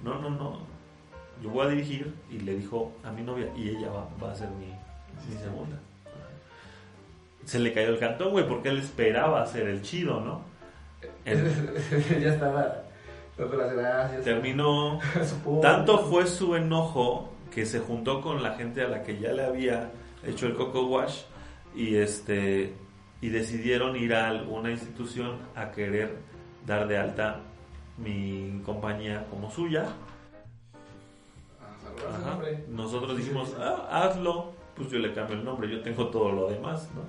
[0.00, 0.58] No, no, no.
[1.42, 4.36] Yo voy a dirigir y le dijo a mi novia y ella va, va a
[4.36, 5.78] ser mi, mi segunda.
[7.48, 10.42] Se le cayó el cantón, güey, porque él esperaba ser el chido, ¿no?
[11.24, 11.46] El-
[12.20, 12.82] ya estaba
[13.38, 14.24] dando las gracias.
[14.24, 14.98] terminó.
[15.62, 19.44] Tanto fue su enojo que se juntó con la gente a la que ya le
[19.46, 19.90] había
[20.26, 21.22] hecho el coco wash
[21.74, 22.74] y este
[23.22, 26.16] y decidieron ir a alguna institución a querer
[26.66, 27.40] dar de alta
[27.96, 29.86] mi compañía como suya.
[31.62, 32.38] Ah, Ajá.
[32.68, 33.56] Nosotros dijimos.
[33.58, 37.00] "Ah, hazlo, pues yo le cambio el nombre, yo tengo todo lo demás, ¿no?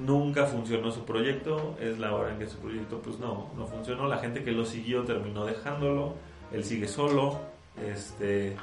[0.00, 4.08] Nunca funcionó su proyecto, es la hora en que su proyecto pues no, no funcionó,
[4.08, 6.14] la gente que lo siguió terminó dejándolo,
[6.52, 7.40] él sigue solo,
[7.86, 8.56] este,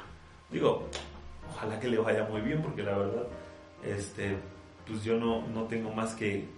[0.50, 0.88] digo,
[1.50, 3.26] ojalá que le vaya muy bien porque la verdad,
[3.84, 4.36] este,
[4.86, 6.48] pues yo no, no tengo más que,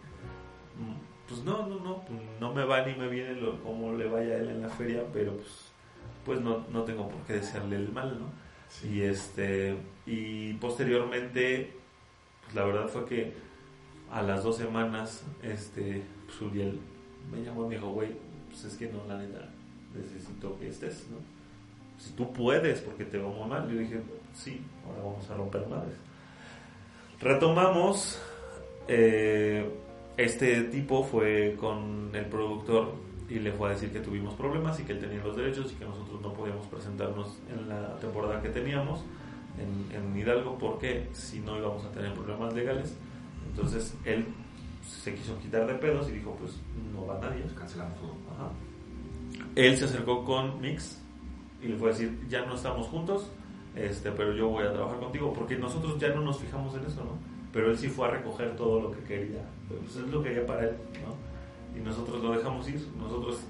[1.28, 4.34] pues no, no, no, pues no me va ni me viene lo, como le vaya
[4.34, 5.72] a él en la feria, pero pues,
[6.24, 8.44] pues no, no tengo por qué desearle el mal, ¿no?
[8.82, 11.72] Y este y posteriormente
[12.42, 13.32] pues la verdad fue que
[14.10, 16.80] a las dos semanas este pues, Uriel
[17.30, 18.10] me llamó y me dijo, güey,
[18.48, 19.48] pues es que no, la neta,
[19.94, 21.18] necesito que estés, ¿no?
[21.98, 23.70] Si tú puedes, porque te va muy mal.
[23.70, 24.00] Yo dije,
[24.34, 25.96] sí, ahora vamos a romper madres.
[27.20, 28.20] Retomamos.
[28.88, 29.66] eh,
[30.16, 32.94] este tipo fue con el productor
[33.28, 35.74] y le fue a decir que tuvimos problemas y que él tenía los derechos y
[35.74, 39.00] que nosotros no podíamos presentarnos en la temporada que teníamos
[39.58, 42.94] en, en Hidalgo porque si no íbamos a tener problemas legales.
[43.54, 44.26] Entonces él
[44.86, 46.56] se quiso quitar de pedos y dijo, pues
[46.92, 47.42] no va nadie.
[47.56, 48.14] Cancelamos todo.
[48.34, 48.50] Ajá.
[49.54, 51.00] Él se acercó con Mix
[51.62, 53.30] y le fue a decir, ya no estamos juntos,
[53.74, 57.02] este, pero yo voy a trabajar contigo, porque nosotros ya no nos fijamos en eso,
[57.04, 57.18] ¿no?
[57.52, 60.46] Pero él sí fue a recoger todo lo que quería, pues es lo que quería
[60.46, 61.78] para él, ¿no?
[61.78, 63.40] Y nosotros lo dejamos ir, nosotros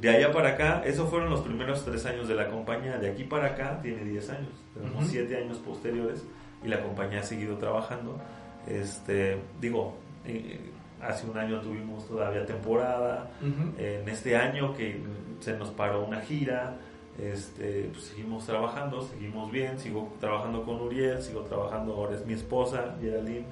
[0.00, 3.24] de allá para acá, esos fueron los primeros tres años de la compañía, de aquí
[3.24, 5.10] para acá tiene 10 años, tenemos Ujú.
[5.10, 6.24] siete años posteriores
[6.62, 8.20] y la compañía ha seguido trabajando,
[8.66, 10.60] este, digo, eh,
[11.00, 13.74] hace un año tuvimos todavía temporada, Ujú.
[13.78, 15.00] en este año que
[15.40, 16.76] se nos paró una gira,
[17.18, 22.34] este, pues seguimos trabajando, seguimos bien, sigo trabajando con Uriel, sigo trabajando, ahora es mi
[22.34, 23.44] esposa, Geraldine,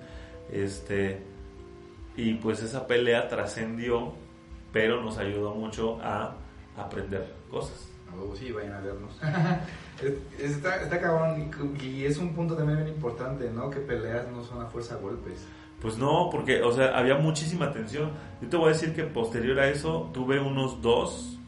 [0.52, 1.22] este,
[2.16, 4.12] y pues esa pelea trascendió,
[4.72, 6.34] pero nos ayudó mucho a
[6.76, 7.88] aprender cosas.
[8.16, 9.20] Huevo, sí, vayan a vernos.
[10.02, 13.70] Es- está, está cabrón y, es un punto también bien importante, ¿no?
[13.70, 15.46] Que peleas no son a fuerza golpes.
[15.80, 18.10] Pues no, porque, o sea, había muchísima tensión.
[18.40, 21.38] Yo te voy a decir que posterior a eso tuve unos dos,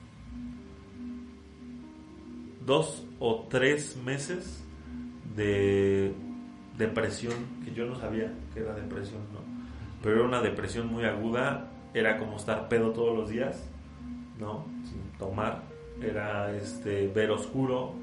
[2.65, 4.63] dos o tres meses
[5.35, 6.13] de
[6.77, 9.41] depresión que yo no sabía que era depresión, ¿no?
[10.03, 13.65] Pero era una depresión muy aguda, era como estar pedo todos los días,
[14.39, 14.67] ¿no?
[14.85, 15.63] Sin tomar,
[16.03, 17.95] era este ver oscuro,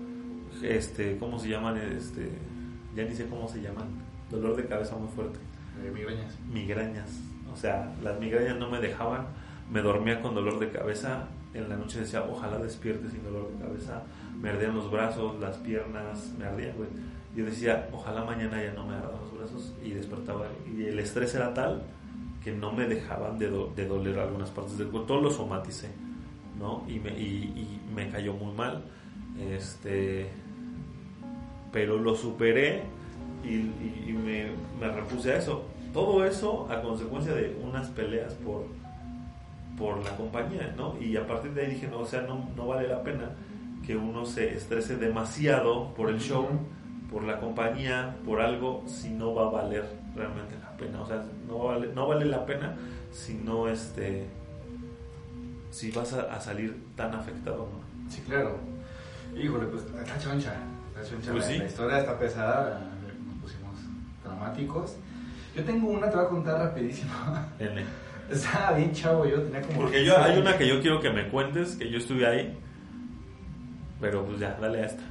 [0.61, 1.77] este, ¿cómo se llaman?
[1.77, 2.29] Este,
[2.95, 3.87] ya ni sé cómo se llaman,
[4.29, 5.39] dolor de cabeza muy fuerte
[5.83, 6.37] Eh, migrañas.
[6.51, 7.09] migrañas.
[7.51, 9.25] O sea, las migrañas no me dejaban
[9.71, 13.63] me dormía con dolor de cabeza, en la noche decía, ojalá despierte sin dolor de
[13.63, 14.03] cabeza,
[14.39, 16.89] me ardían los brazos, las piernas, me ardían, güey.
[17.35, 20.47] Yo decía, ojalá mañana ya no me ardan los brazos y despertaba.
[20.77, 21.81] Y el estrés era tal
[22.43, 25.89] que no me dejaban de, de doler algunas partes del cuerpo, todo lo somaticé,
[26.59, 26.83] ¿no?
[26.87, 28.83] Y me, y, me cayó muy mal,
[29.39, 30.29] este,
[31.73, 32.83] pero lo superé
[33.43, 35.65] y, me, repuse a eso.
[35.91, 38.65] Todo eso a consecuencia de unas peleas por
[39.77, 40.95] por la compañía, ¿no?
[41.01, 43.31] Y a partir de ahí dije, no, o sea, no, no vale la pena
[43.83, 46.47] que uno se estrese demasiado por el show,
[47.11, 51.01] por la compañía, por algo, si no va a valer realmente la pena.
[51.01, 52.75] O sea, no vale, no vale la pena
[53.11, 54.27] si no, este,
[55.71, 58.09] si vas a, salir tan afectado, ¿no?
[58.09, 58.57] Sí, claro.
[59.35, 60.53] Híjole, pues está choncha,
[60.93, 61.31] está choncha.
[61.31, 62.79] Pues la, historia está pesada,
[63.25, 63.77] nos pusimos
[64.23, 64.95] dramáticos.
[65.55, 67.13] Yo tengo una, te voy a contar rapidísimo.
[68.29, 69.81] Estaba bien chavo, yo tenía como.
[69.81, 72.57] Porque yo, hay una que yo quiero que me cuentes, que yo estuve ahí.
[73.99, 75.03] Pero pues ya, dale a esta.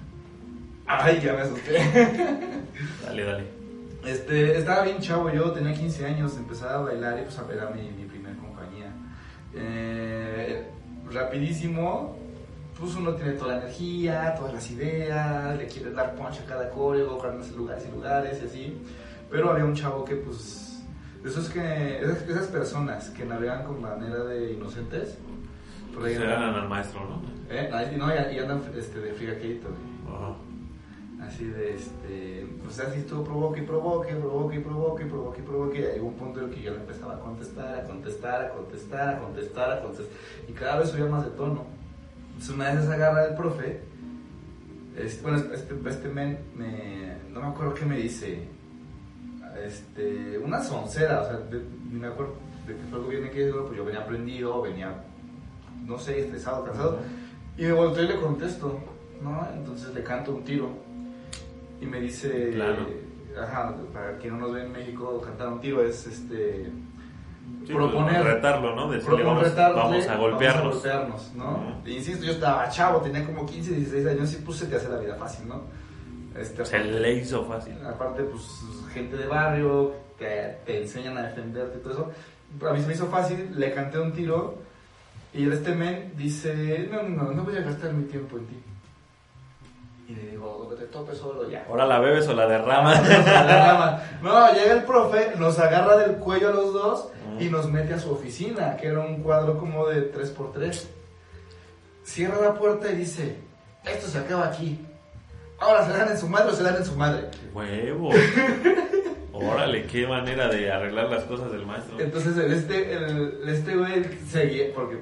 [0.86, 1.72] Ay, ya me asusté.
[3.04, 3.44] dale, dale.
[4.04, 7.60] Este, estaba bien chavo, yo tenía 15 años, empezaba a bailar y pues a ver
[7.60, 8.92] a mi, mi primer compañía.
[9.54, 10.66] Eh,
[11.10, 12.18] rapidísimo,
[12.82, 16.68] pues uno tiene toda la energía, todas las ideas, le quiere dar punch a cada
[16.68, 18.82] coreo, conocer lugares y lugares y así.
[19.30, 20.82] Pero había un chavo que pues
[21.24, 25.16] eso es que esas, personas que navegan con manera de inocentes,
[25.94, 27.22] por ahí andan, al maestro, ¿no?
[27.48, 27.70] ¿Eh?
[27.96, 29.68] No, y, andan este, de frigaquito,
[31.20, 35.78] Así de, este, pues así estuvo provoque y provoque, provoque y provoque, provoque y provoque.
[35.78, 38.50] Y llegó un punto en el que yo le empezaba a contestar, a contestar, a
[38.50, 40.16] contestar, a contestar, a contestar.
[40.48, 41.64] Y cada vez subía más de tono.
[42.42, 43.80] Entonces una vez se agarra el profe,
[45.22, 48.48] bueno, este, este men, me, no me acuerdo qué me dice
[49.64, 51.38] este, una soncera, o sea,
[51.88, 52.34] me acuerdo
[52.66, 55.04] de que fue algo bien que pues yo venía aprendido, venía,
[55.86, 56.98] no sé, estresado, cansado,
[57.56, 58.80] y me volteo y le contesto,
[59.22, 59.46] ¿no?
[59.54, 60.70] Entonces le canto un tiro,
[61.80, 62.88] y me dice, claro.
[63.40, 66.72] ajá, para quien no nos ve en México, cantar un tiro es, este,
[67.66, 68.90] proponer retarlo, ¿no?
[68.90, 70.64] Decirle, vamos, vamos, a golpearnos.
[70.64, 71.80] Vamos a golpearnos ¿no?
[71.86, 74.98] Insisto, yo estaba chavo, tenía como 15, 16 años y pues se te hace la
[74.98, 75.62] vida fácil, ¿no?
[76.38, 77.74] Este, se le hizo fácil.
[77.84, 78.42] Aparte, pues
[78.92, 82.68] gente de barrio que te enseñan a defenderte y todo eso.
[82.68, 84.58] A mí se me hizo fácil, le canté un tiro
[85.34, 88.56] y este men dice, no, no, no voy a gastar mi tiempo en ti.
[90.12, 91.64] Y le digo, te tope solo ya.
[91.68, 93.00] Ahora la bebes o la derramas.
[94.22, 97.98] No, llega el profe, nos agarra del cuello a los dos y nos mete a
[97.98, 100.84] su oficina, que era un cuadro como de 3x3.
[102.04, 103.38] Cierra la puerta y dice,
[103.84, 104.84] esto se acaba aquí.
[105.58, 107.30] Ahora se dan en su madre o se dan en su madre.
[107.54, 108.10] Huevo.
[109.32, 111.98] Órale, qué manera de arreglar las cosas del maestro.
[111.98, 114.98] Entonces, este, el, este güey seguía, porque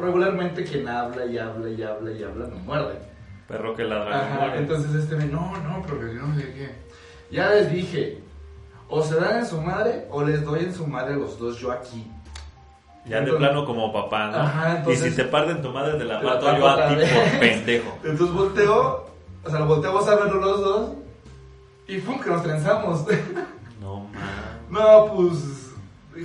[0.00, 3.13] regularmente quien habla y habla y habla y habla no muerde.
[3.48, 4.58] Perro que ladra muerde.
[4.58, 6.70] Entonces este me, no, no, porque yo no sé qué.
[7.30, 8.20] Ya les dije,
[8.88, 11.72] o se dan en su madre o les doy en su madre los dos yo
[11.72, 12.10] aquí.
[13.06, 14.38] Ya de plano como papá, ¿no?
[14.38, 17.38] Ajá, entonces, y si te parten tu madre te la mato yo a ti por
[17.38, 17.98] pendejo.
[18.04, 19.04] Entonces volteo
[19.44, 20.90] o sea, lo volteamos a verlo los dos
[21.86, 22.18] y ¡pum!
[22.20, 23.04] que nos trenzamos.
[23.80, 24.62] No, man.
[24.70, 25.74] No, pues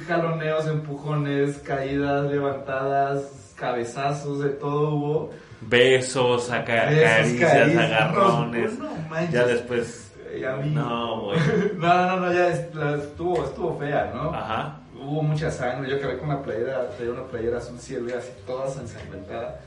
[0.07, 5.31] jaloneos, empujones, caídas, levantadas, cabezazos, de todo hubo.
[5.61, 8.79] Besos, caricias, agarrones.
[8.79, 8.89] no,
[9.31, 10.11] ya después.
[10.39, 11.39] Ya No, güey.
[11.77, 14.33] no, no, no, ya estuvo, estuvo fea, ¿no?
[14.33, 14.79] Ajá.
[14.95, 15.89] Hubo mucha sangre.
[15.89, 19.59] Yo acabé con una playera, traía una playera azul cielo y así toda ensangrentada.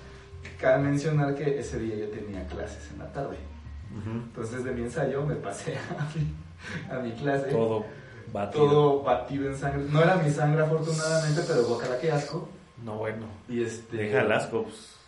[0.61, 3.37] Cabe mencionar que ese día yo tenía clases en la tarde.
[4.07, 5.77] Entonces de mi ensayo me pasé
[6.91, 7.51] a mi, clase.
[7.51, 7.85] Todo
[8.33, 8.65] batido.
[8.65, 9.85] Todo batido en sangre.
[9.91, 12.49] No era mi sangre afortunadamente, pero guacala que asco.
[12.83, 13.27] No, bueno.
[13.49, 13.97] Y este...
[13.97, 15.02] Deja el asco, pues.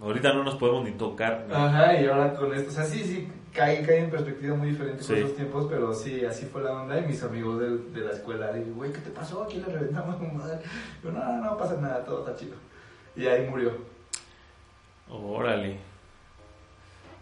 [0.00, 1.46] Ahorita no nos podemos ni tocar.
[1.52, 5.04] Ajá, y ahora con esto, o sea, sí, sí, cae, cae en perspectiva muy diferente
[5.04, 6.98] con esos tiempos, pero sí, así fue la onda.
[6.98, 9.44] Y mis amigos de, de la escuela, digo, güey, ¿qué te pasó?
[9.44, 10.58] Aquí le reventamos como madre.
[11.04, 12.56] Yo, no, no pasa nada, todo está chido.
[13.14, 13.72] Y ahí murió.
[15.08, 15.78] Órale.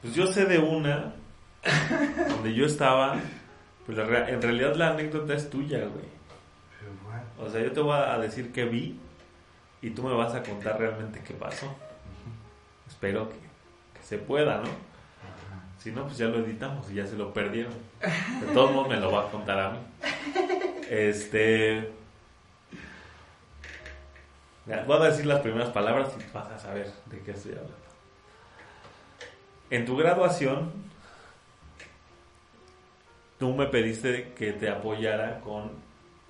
[0.00, 1.14] Pues yo sé de una
[2.28, 3.16] donde yo estaba.
[3.84, 6.20] Pues en realidad la anécdota es tuya, güey.
[7.38, 8.98] O sea, yo te voy a decir qué vi
[9.82, 11.74] y tú me vas a contar realmente qué pasó.
[13.00, 14.68] Espero que, se pueda, ¿no?
[15.78, 17.72] Si no, pues ya lo editamos y ya se lo perdieron.
[18.40, 19.78] De todos modos me lo va a contar a mí.
[20.90, 21.90] Este.
[24.86, 27.74] Voy a decir las primeras palabras y vas a saber de qué estoy hablando.
[29.70, 30.70] En tu graduación,
[33.38, 35.70] tú me pediste que te apoyara con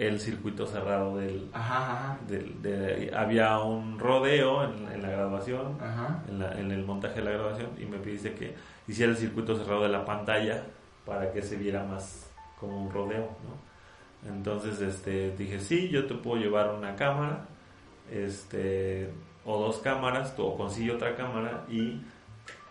[0.08, 2.18] el circuito cerrado del, Ajá, ajá.
[2.26, 5.76] del- de- había un rodeo en, en la graduación,
[6.28, 8.54] en, la- en el montaje de la graduación, y me pediste que
[8.88, 10.62] hiciera el circuito cerrado de la pantalla
[11.04, 14.30] para que se viera más como un rodeo, ¿no?
[14.30, 17.46] Entonces, este, dije, sí, yo te puedo llevar una cámara,
[18.10, 19.10] este,
[19.44, 22.00] o dos cámaras, o consigue otra cámara y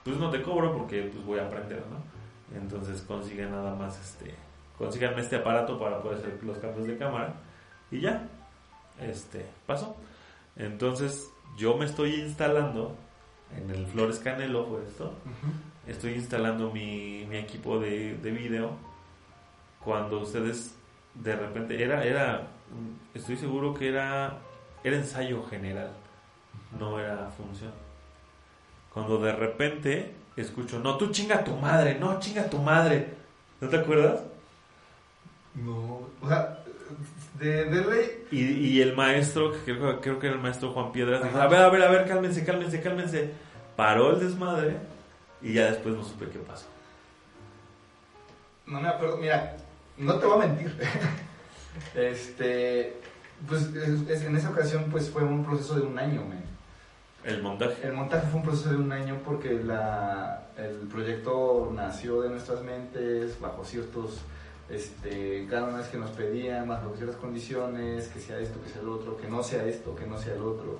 [0.03, 2.57] pues no te cobro porque pues voy a aprender, ¿no?
[2.59, 4.33] Entonces consigue nada más este,
[4.79, 7.33] consíganme este aparato para poder hacer los cambios de cámara
[7.91, 8.27] y ya,
[9.01, 9.95] este, pasó.
[10.55, 12.95] Entonces yo me estoy instalando
[13.55, 15.13] en el Flores Canelo, fue esto,
[15.85, 18.71] estoy instalando mi, mi equipo de, de video.
[19.83, 20.75] Cuando ustedes
[21.13, 24.37] de repente era era mm, estoy seguro que era
[24.83, 25.91] era ensayo general
[26.79, 27.71] no era función.
[28.93, 33.13] Cuando de repente escucho no tú chinga tu madre no chinga tu madre
[33.59, 34.21] ¿no te acuerdas?
[35.63, 36.63] No, o sea,
[37.39, 38.25] de, de ley.
[38.31, 41.47] y, y el maestro que creo, creo que era el maestro Juan Piedras dijo a
[41.47, 43.31] ver a ver a ver cálmense cálmense cálmense
[43.75, 44.77] paró el desmadre
[45.41, 46.65] y ya después no supe qué pasó
[48.65, 49.55] No me acuerdo, mira,
[49.97, 50.75] no te voy a mentir.
[51.95, 52.97] este,
[53.47, 56.43] pues es- es- en esa ocasión pues fue un proceso de un año, men.
[57.23, 62.21] el montaje El montaje fue un proceso de un año porque la, el proyecto nació
[62.21, 64.19] de nuestras mentes bajo ciertos
[64.69, 69.17] este, cánones que nos pedían, bajo ciertas condiciones, que sea esto, que sea el otro,
[69.17, 70.79] que no sea esto, que no sea el otro.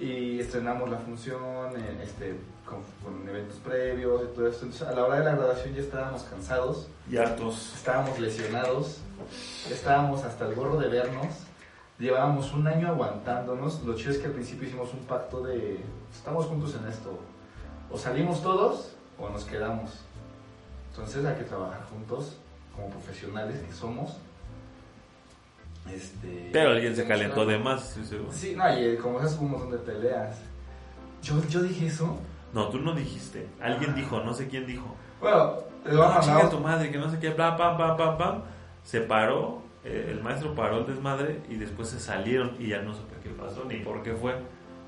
[0.00, 4.66] Y estrenamos la función eh, este, con, con eventos previos y todo esto.
[4.66, 8.98] Entonces, a la hora de la grabación ya estábamos cansados, y hartos estábamos lesionados,
[9.70, 11.26] estábamos hasta el gorro de vernos.
[11.98, 13.82] Llevábamos un año aguantándonos.
[13.84, 15.80] Lo chido es que al principio hicimos un pacto de
[16.12, 17.18] estamos juntos en esto.
[17.90, 20.00] O salimos todos o nos quedamos.
[20.90, 22.36] Entonces hay que trabajar juntos
[22.76, 24.18] como profesionales que somos.
[25.92, 28.32] Este, Pero alguien se calentó una- de más, seguro.
[28.32, 30.36] Sí, no, y eh, como esas un montón de peleas.
[31.22, 32.18] Yo, yo dije eso.
[32.52, 33.46] No, tú no dijiste.
[33.60, 33.96] Alguien Ah.
[33.96, 34.94] dijo, no sé quién dijo.
[35.20, 35.54] Bueno,
[35.84, 38.42] le No, a tu madre, que no sé qué, bla, pam, pam, pam, pam.
[38.82, 42.92] Se paró, eh, el maestro paró el desmadre y después se salieron y ya no
[42.94, 44.34] supe qué pasó ni por qué fue.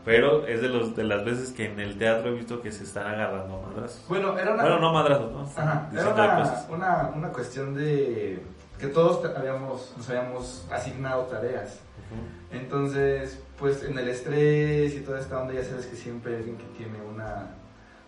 [0.09, 2.85] Pero es de los de las veces que en el teatro he visto que se
[2.85, 4.03] están agarrando madrazos.
[4.09, 5.43] Bueno, era una, Bueno, no madrazos, ¿no?
[5.43, 8.43] Ajá, era una, una, una cuestión de
[8.79, 11.81] que todos habíamos, nos habíamos asignado tareas.
[12.51, 16.57] Entonces, pues en el estrés y toda esta onda, ya sabes que siempre hay alguien
[16.57, 17.49] que tiene una,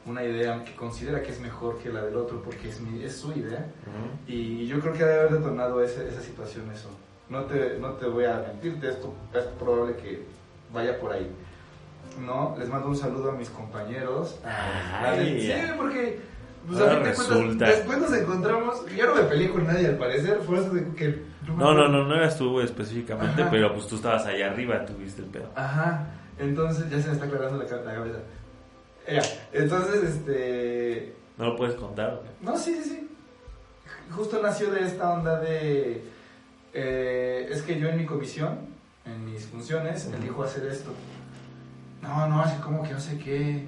[0.06, 3.16] una idea que considera que es mejor que la del otro porque es, mi, es
[3.16, 3.66] su idea.
[4.26, 6.88] Y yo creo que debe haber detonado ese- esa situación eso.
[7.28, 10.24] No te, no te voy a mentirte, esto es probable que
[10.72, 11.30] vaya por ahí.
[12.18, 14.38] No, les mando un saludo a mis compañeros.
[14.44, 16.20] Ay, sí, porque
[16.66, 18.86] pues, Ahora a fin de cuentas, después nos encontramos.
[18.96, 21.22] Yo no me peleé con nadie al parecer, por eso digo que.
[21.56, 23.50] No, no, no, no eras tú específicamente, Ajá.
[23.50, 25.48] pero pues tú estabas allá arriba, tuviste el pedo.
[25.56, 26.06] Ajá,
[26.38, 28.18] entonces ya se me está aclarando la, ca- la cabeza.
[29.52, 31.14] Entonces, este.
[31.38, 32.14] ¿No lo puedes contar?
[32.14, 32.28] o qué?
[32.42, 33.08] No, sí, sí, sí.
[34.10, 36.04] Justo nació de esta onda de.
[36.74, 38.58] eh, es que yo en mi comisión,
[39.06, 40.90] en mis funciones, elijo hacer esto.
[42.02, 43.66] No, no, así como que no sé qué.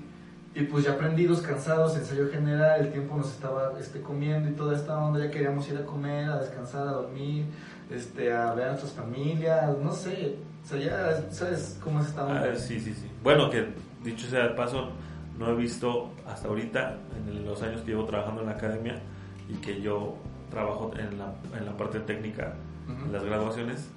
[0.54, 4.76] Y pues ya prendidos, cansados, ensayo general, el tiempo nos estaba este, comiendo y toda
[4.76, 7.46] esta onda, ya queríamos ir a comer, a descansar, a dormir,
[7.90, 10.36] este, a ver a nuestras familias, no sé.
[10.62, 12.50] O sea, ya sabes cómo es esta onda.
[12.52, 13.10] Ah, sí, sí, sí.
[13.22, 13.72] Bueno, que
[14.04, 14.90] dicho sea de paso,
[15.38, 19.00] no he visto hasta ahorita, en los años que llevo trabajando en la academia
[19.48, 20.16] y que yo
[20.50, 22.54] trabajo en la, en la parte técnica,
[22.88, 23.88] en las graduaciones,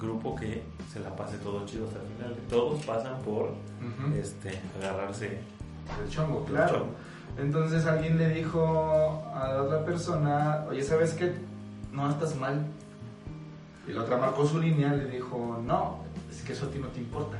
[0.00, 0.62] grupo que
[0.92, 2.36] se la pase todo chido hasta el final.
[2.48, 3.52] Todos pasan por
[4.16, 5.38] este agarrarse
[6.02, 6.72] El chongo, claro.
[6.78, 6.94] chongo.
[7.38, 11.32] Entonces alguien le dijo a la otra persona, oye, ¿sabes qué?
[11.92, 12.66] No, estás mal.
[13.88, 15.98] Y la otra marcó su línea y le dijo, no,
[16.30, 17.38] es que eso a ti no te importa.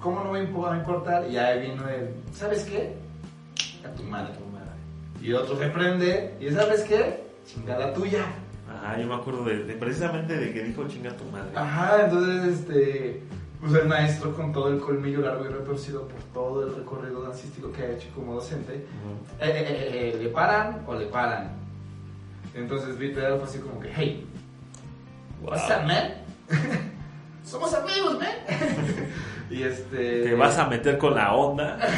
[0.00, 1.30] ¿Cómo no me va a importar?
[1.30, 2.96] Y ahí vino el, ¿sabes qué?
[3.86, 4.34] A tu madre.
[4.34, 4.70] Tu madre.
[5.22, 7.24] Y otro se prende, ¿y sabes qué?
[7.46, 8.24] Chingada tuya.
[8.84, 11.50] Ajá, yo me acuerdo de, de- precisamente de que dijo chinga tu madre.
[11.56, 13.22] Ajá, entonces este,
[13.60, 17.72] pues el maestro con todo el colmillo largo y retorcido por todo el recorrido dancístico
[17.72, 18.84] que ha hecho como docente, eh,
[19.40, 21.52] eh, eh, eh, ¿le paran o le paran?
[22.54, 24.26] Entonces literal fue así como que, hey,
[25.40, 25.50] Wow.
[25.52, 26.12] what's up, man?
[27.44, 28.32] Somos amigos, man.
[29.50, 30.22] y este...
[30.24, 31.78] Te vas a meter con la onda.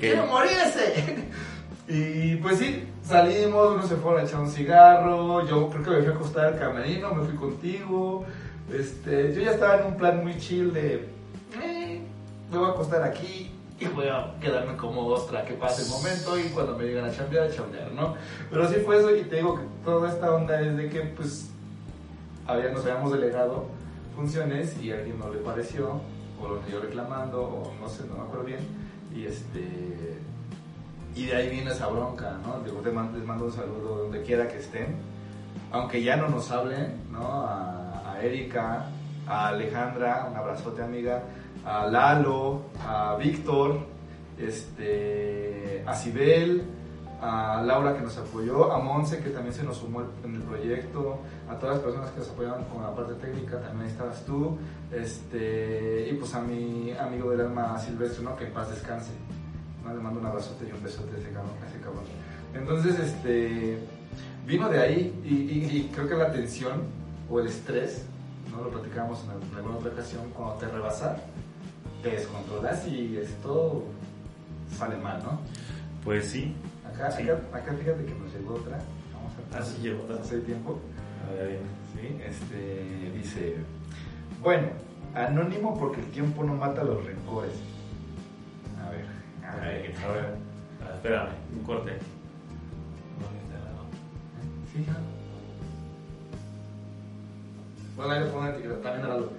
[0.00, 1.26] Quiere morirse.
[1.88, 5.96] Y pues sí, salimos, uno se fue a echar un cigarro, yo creo que me
[6.02, 8.26] fui a acostar al camerino, me fui contigo.
[8.72, 11.08] Este, yo ya estaba en un plan muy chill de,
[11.62, 12.02] eh,
[12.52, 16.38] me voy a acostar aquí y voy a quedarme cómodo hasta que pase el momento
[16.38, 18.16] y cuando me digan a chambear, a chambear, ¿no?
[18.50, 21.48] Pero sí fue eso y te digo que toda esta onda es de que pues
[22.46, 23.66] nos habíamos delegado
[24.14, 26.00] funciones y alguien no le pareció,
[26.42, 28.60] o lo que yo reclamando, o no sé, no me acuerdo bien,
[29.14, 30.18] y este...
[31.18, 32.80] Y de ahí viene esa bronca, ¿no?
[32.80, 34.94] Te mando, les mando un saludo donde quiera que estén,
[35.72, 37.26] aunque ya no nos hablen, ¿no?
[37.26, 38.86] A, a Erika,
[39.26, 41.24] a Alejandra, un abrazote amiga,
[41.64, 43.80] a Lalo, a Víctor,
[44.38, 46.62] este, a Sibel,
[47.20, 51.18] a Laura que nos apoyó, a Monse que también se nos sumó en el proyecto,
[51.50, 54.56] a todas las personas que nos apoyaron con la parte técnica, también estabas tú,
[54.92, 58.36] este, y pues a mi amigo del alma Silvestre, ¿no?
[58.36, 59.10] que en paz descanse.
[59.88, 59.94] ¿No?
[59.96, 61.52] Le mando un abrazote y un besote a ese cabrón.
[61.62, 62.04] a ese cabrón.
[62.54, 63.78] Entonces, este,
[64.46, 66.82] vino de ahí y, y- y creo que la tensión
[67.30, 68.04] o el estrés,
[68.50, 68.62] ¿no?
[68.64, 71.16] lo platicábamos en, en alguna otra ocasión, cuando te rebasa,
[72.02, 73.84] te descontrolas y esto
[74.76, 75.40] sale mal, ¿no?
[76.04, 76.54] Pues sí.
[76.86, 77.24] Acá, Sí.
[77.24, 78.78] acá, acá fíjate que nos llegó otra.
[79.12, 80.16] Vamos a Ah, sí llegó otra.
[80.22, 80.78] Hace tiempo.
[81.28, 81.58] A ver,
[81.94, 83.56] Sí, este dice.
[84.42, 84.68] Bueno,
[85.14, 87.52] anónimo porque el tiempo no mata los rencores.
[90.04, 90.34] A ver,
[90.94, 91.92] espérame, un corte.
[91.92, 93.26] No.
[94.72, 94.96] Sí, ya.
[97.96, 99.30] Bueno, ahí le pongo una etiqueta, también era bueno.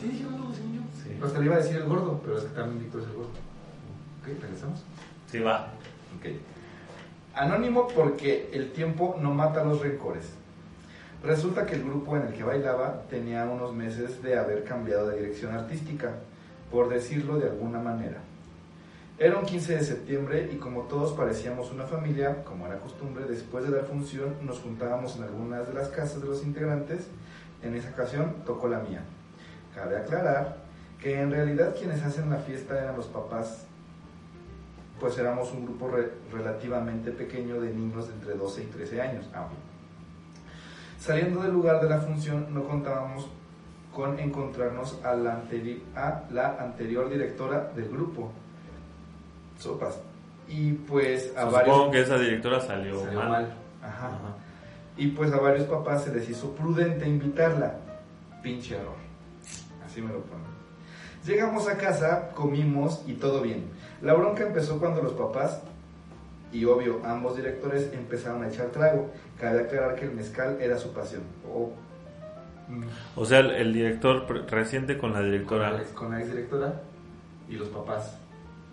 [0.00, 0.80] Sí, dije algo, según yo.
[1.02, 1.18] Sí.
[1.22, 3.30] Hasta le iba a decir el gordo, pero es que también Víctor es el gordo.
[4.20, 4.82] Ok, regresamos.
[5.30, 5.72] Sí, va.
[6.18, 6.26] Ok.
[7.34, 10.32] Anónimo porque el tiempo no mata los rencores.
[11.22, 15.16] Resulta que el grupo en el que bailaba tenía unos meses de haber cambiado de
[15.16, 16.14] dirección artística,
[16.70, 18.20] por decirlo de alguna manera.
[19.18, 23.64] Era un 15 de septiembre y como todos parecíamos una familia, como era costumbre, después
[23.64, 27.08] de dar función nos juntábamos en algunas de las casas de los integrantes.
[27.62, 29.02] En esa ocasión tocó la mía.
[29.74, 30.58] Cabe aclarar
[31.00, 33.64] que en realidad quienes hacen la fiesta eran los papás
[35.00, 39.28] pues éramos un grupo re- relativamente pequeño de niños de entre 12 y 13 años.
[39.32, 39.46] Ah.
[40.98, 43.28] Saliendo del lugar de la función, no contábamos
[43.94, 45.40] con encontrarnos a la,
[45.94, 48.32] a la anterior directora del grupo.
[49.58, 50.00] Sopas.
[50.48, 51.90] Y pues a Supongo varios...
[51.90, 53.28] que esa directora salió, Salió mal.
[53.30, 53.52] mal.
[53.82, 54.06] Ajá.
[54.06, 54.36] Ajá.
[54.96, 57.76] Y pues a varios papás se les hizo prudente invitarla.
[58.42, 58.96] Pinche error.
[59.84, 60.46] Así me lo ponen.
[61.26, 63.64] Llegamos a casa, comimos y todo bien.
[64.00, 65.60] La bronca empezó cuando los papás
[66.52, 69.10] y obvio ambos directores empezaron a echar trago.
[69.38, 71.22] Cabe aclarar que el mezcal era su pasión.
[71.52, 71.72] O
[73.16, 75.70] O sea, el, el director reciente con la con directora.
[75.72, 76.80] la, ex- con la ex directora
[77.48, 78.18] y los papás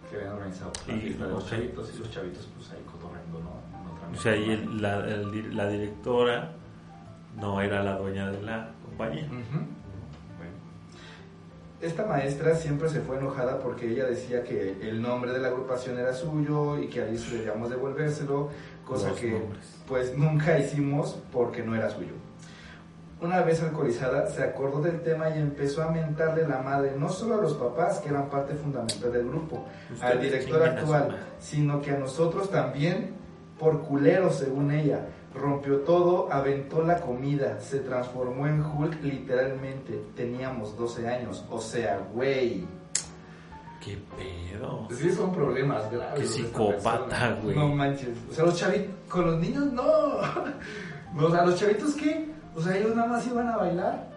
[0.09, 4.17] que habían organizado la Y de los chavitos y los chavitos pues ahí cotorreando, ¿no?
[4.17, 6.51] O sea, el- la, el di- la directora
[7.39, 9.27] no era la dueña de la compañía.
[9.27, 10.53] Bueno.
[11.81, 15.97] Esta maestra siempre se fue enojada porque ella decía que el nombre de la agrupación
[15.99, 18.49] era suyo y que a Alice debíamos devolvérselo,
[18.85, 19.83] cosa Los que nombres.
[19.87, 22.13] pues nunca hicimos porque no era suyo.
[23.21, 27.35] Una vez alcoholizada se acordó del tema y empezó a mentarle la madre no solo
[27.35, 29.65] a los papás que eran parte fundamental del grupo,
[30.01, 33.15] al director actual, sino que a nosotros también
[33.57, 35.07] por culeros según ella.
[35.33, 40.01] Rompió todo, aventó la comida, se transformó en Hulk literalmente.
[40.15, 42.65] Teníamos 12 años, o sea, güey.
[43.81, 44.87] ¿Qué pedo?
[44.91, 46.19] Sí, son problemas graves.
[46.19, 47.55] Qué psicópata, güey.
[47.55, 48.17] No manches.
[48.29, 49.83] O sea, los chavitos, con los niños no.
[51.17, 52.34] O sea, los chavitos qué?
[52.55, 54.07] O sea, ellos nada más iban a bailar.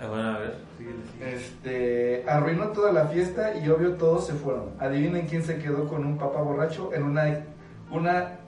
[0.00, 1.36] Ah, bueno, a ver, síguele, síguele.
[1.36, 4.70] Este, arruinó toda la fiesta y obvio todos se fueron.
[4.78, 7.44] Adivinen quién se quedó con un papá borracho en una,
[7.90, 8.38] una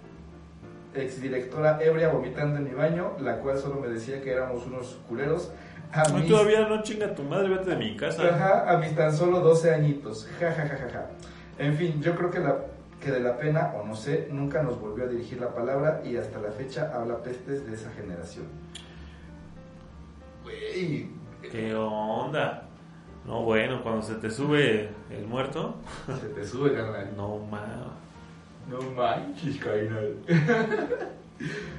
[0.94, 5.52] exdirectora ebria vomitando en mi baño, la cual solo me decía que éramos unos culeros.
[5.92, 8.22] A No, mis, todavía no chinga tu madre, vete de mi casa.
[8.24, 10.26] ajá, a mis tan solo 12 añitos.
[10.40, 11.06] Ja, ja, ja, ja, ja.
[11.58, 12.56] En fin, yo creo que, la,
[13.02, 16.16] que de la pena, o no sé, nunca nos volvió a dirigir la palabra y
[16.16, 18.46] hasta la fecha habla pestes de esa generación.
[20.44, 21.08] Güey,
[21.50, 22.68] ¿Qué onda?
[23.26, 25.76] No, bueno, cuando se te sube el muerto,
[26.20, 27.10] se te sube, carnal.
[27.16, 27.68] no mames.
[28.68, 30.16] No manches, carnal.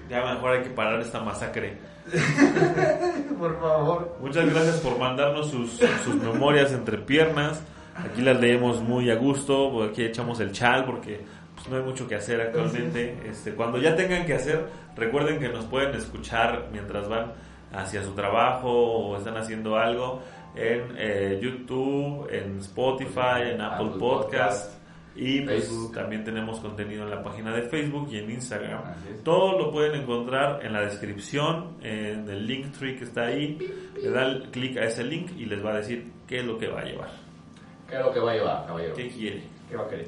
[0.10, 1.78] Ya mejor hay que parar esta masacre.
[3.40, 4.18] Por favor.
[4.20, 7.62] Muchas gracias por mandarnos sus, sus memorias entre piernas.
[7.96, 11.22] Aquí las leemos muy a gusto, porque aquí echamos el chal porque
[11.56, 13.18] pues, no hay mucho que hacer actualmente.
[13.26, 14.66] Este, cuando ya tengan que hacer,
[14.96, 17.34] recuerden que nos pueden escuchar mientras van
[17.72, 20.22] hacia su trabajo o están haciendo algo
[20.56, 24.66] en eh, YouTube, en Spotify, en Apple, Apple Podcast.
[24.66, 24.84] Podcast,
[25.16, 28.82] Y pues también tenemos contenido en la página de Facebook y en Instagram.
[29.24, 33.58] Todo lo pueden encontrar en la descripción, en el link tree que está ahí.
[34.02, 36.68] Le dan clic a ese link y les va a decir qué es lo que
[36.68, 37.33] va a llevar.
[37.94, 38.96] ¿Qué es lo que va a llevar, caballero?
[38.96, 39.44] ¿Qué quiere?
[39.70, 40.08] ¿Qué va a querer?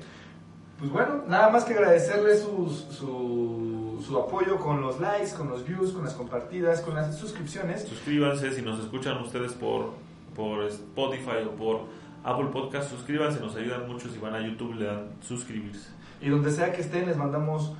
[0.79, 5.49] Pues bueno, nada más que agradecerle sus, sus su, su apoyo con los likes, con
[5.49, 7.83] los views, con las compartidas, con las suscripciones.
[7.83, 9.91] Suscríbanse si nos escuchan ustedes por,
[10.35, 11.81] por Spotify o por
[12.23, 12.89] Apple Podcast.
[12.89, 14.09] Suscríbanse, nos ayudan mucho.
[14.09, 15.91] Si van a YouTube, le dan suscribirse.
[16.21, 17.73] Y donde sea que estén, les mandamos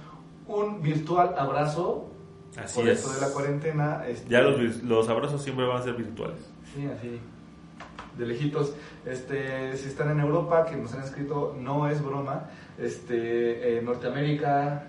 [0.45, 2.11] un virtual abrazo.
[2.63, 2.99] Así por es.
[2.99, 4.05] esto de la cuarentena.
[4.07, 6.47] este, Ya los, los abrazos siempre van a ser virtuales.
[6.75, 7.19] Sí, así.
[8.19, 8.73] De lejitos.
[9.05, 12.49] Este, si están en Europa, que nos han escrito, no es broma.
[12.77, 14.87] Este, eh, Norteamérica,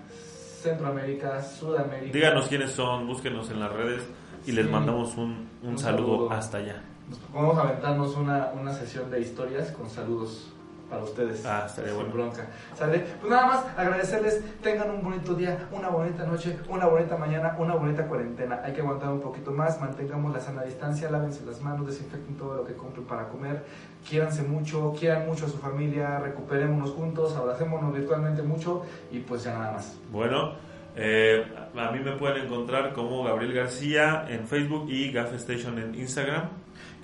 [0.61, 2.13] Centroamérica, Sudamérica.
[2.13, 4.03] Díganos quiénes son, búsquenos en las redes
[4.45, 6.31] y les mandamos un, un Un saludo, saludo.
[6.31, 6.81] hasta allá.
[7.09, 10.51] Nos podemos aventarnos una, una sesión de historias con saludos
[10.89, 11.45] para ustedes.
[11.45, 12.13] Ah, estaría Sin bueno.
[12.13, 12.45] bronca.
[12.75, 12.99] ¿Sale?
[13.19, 17.75] Pues nada más agradecerles, tengan un bonito día, una bonita noche, una bonita mañana, una
[17.75, 18.61] bonita cuarentena.
[18.63, 22.55] Hay que aguantar un poquito más, mantengamos la sana distancia, lávense las manos, desinfecten todo
[22.55, 23.63] lo que compren para comer,
[24.07, 29.53] quiéranse mucho, quieran mucho a su familia, recuperémonos juntos, abracémonos virtualmente mucho y pues ya
[29.57, 29.97] nada más.
[30.11, 30.53] Bueno,
[30.95, 35.95] eh, a mí me pueden encontrar como Gabriel García en Facebook y Gaff Station en
[35.95, 36.49] Instagram.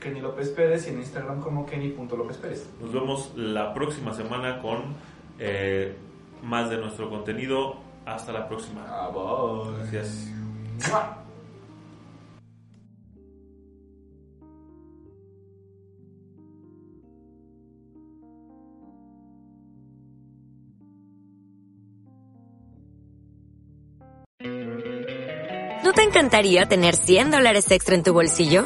[0.03, 2.69] Kenny López Pérez y en Instagram como Kenny.López Pérez.
[2.81, 4.95] Nos vemos la próxima semana con
[5.39, 5.95] eh,
[6.43, 7.77] más de nuestro contenido.
[8.05, 8.85] Hasta la próxima.
[8.85, 9.09] Ah.
[9.77, 10.29] Gracias.
[25.83, 28.65] ¿No te encantaría tener 100 dólares extra en tu bolsillo?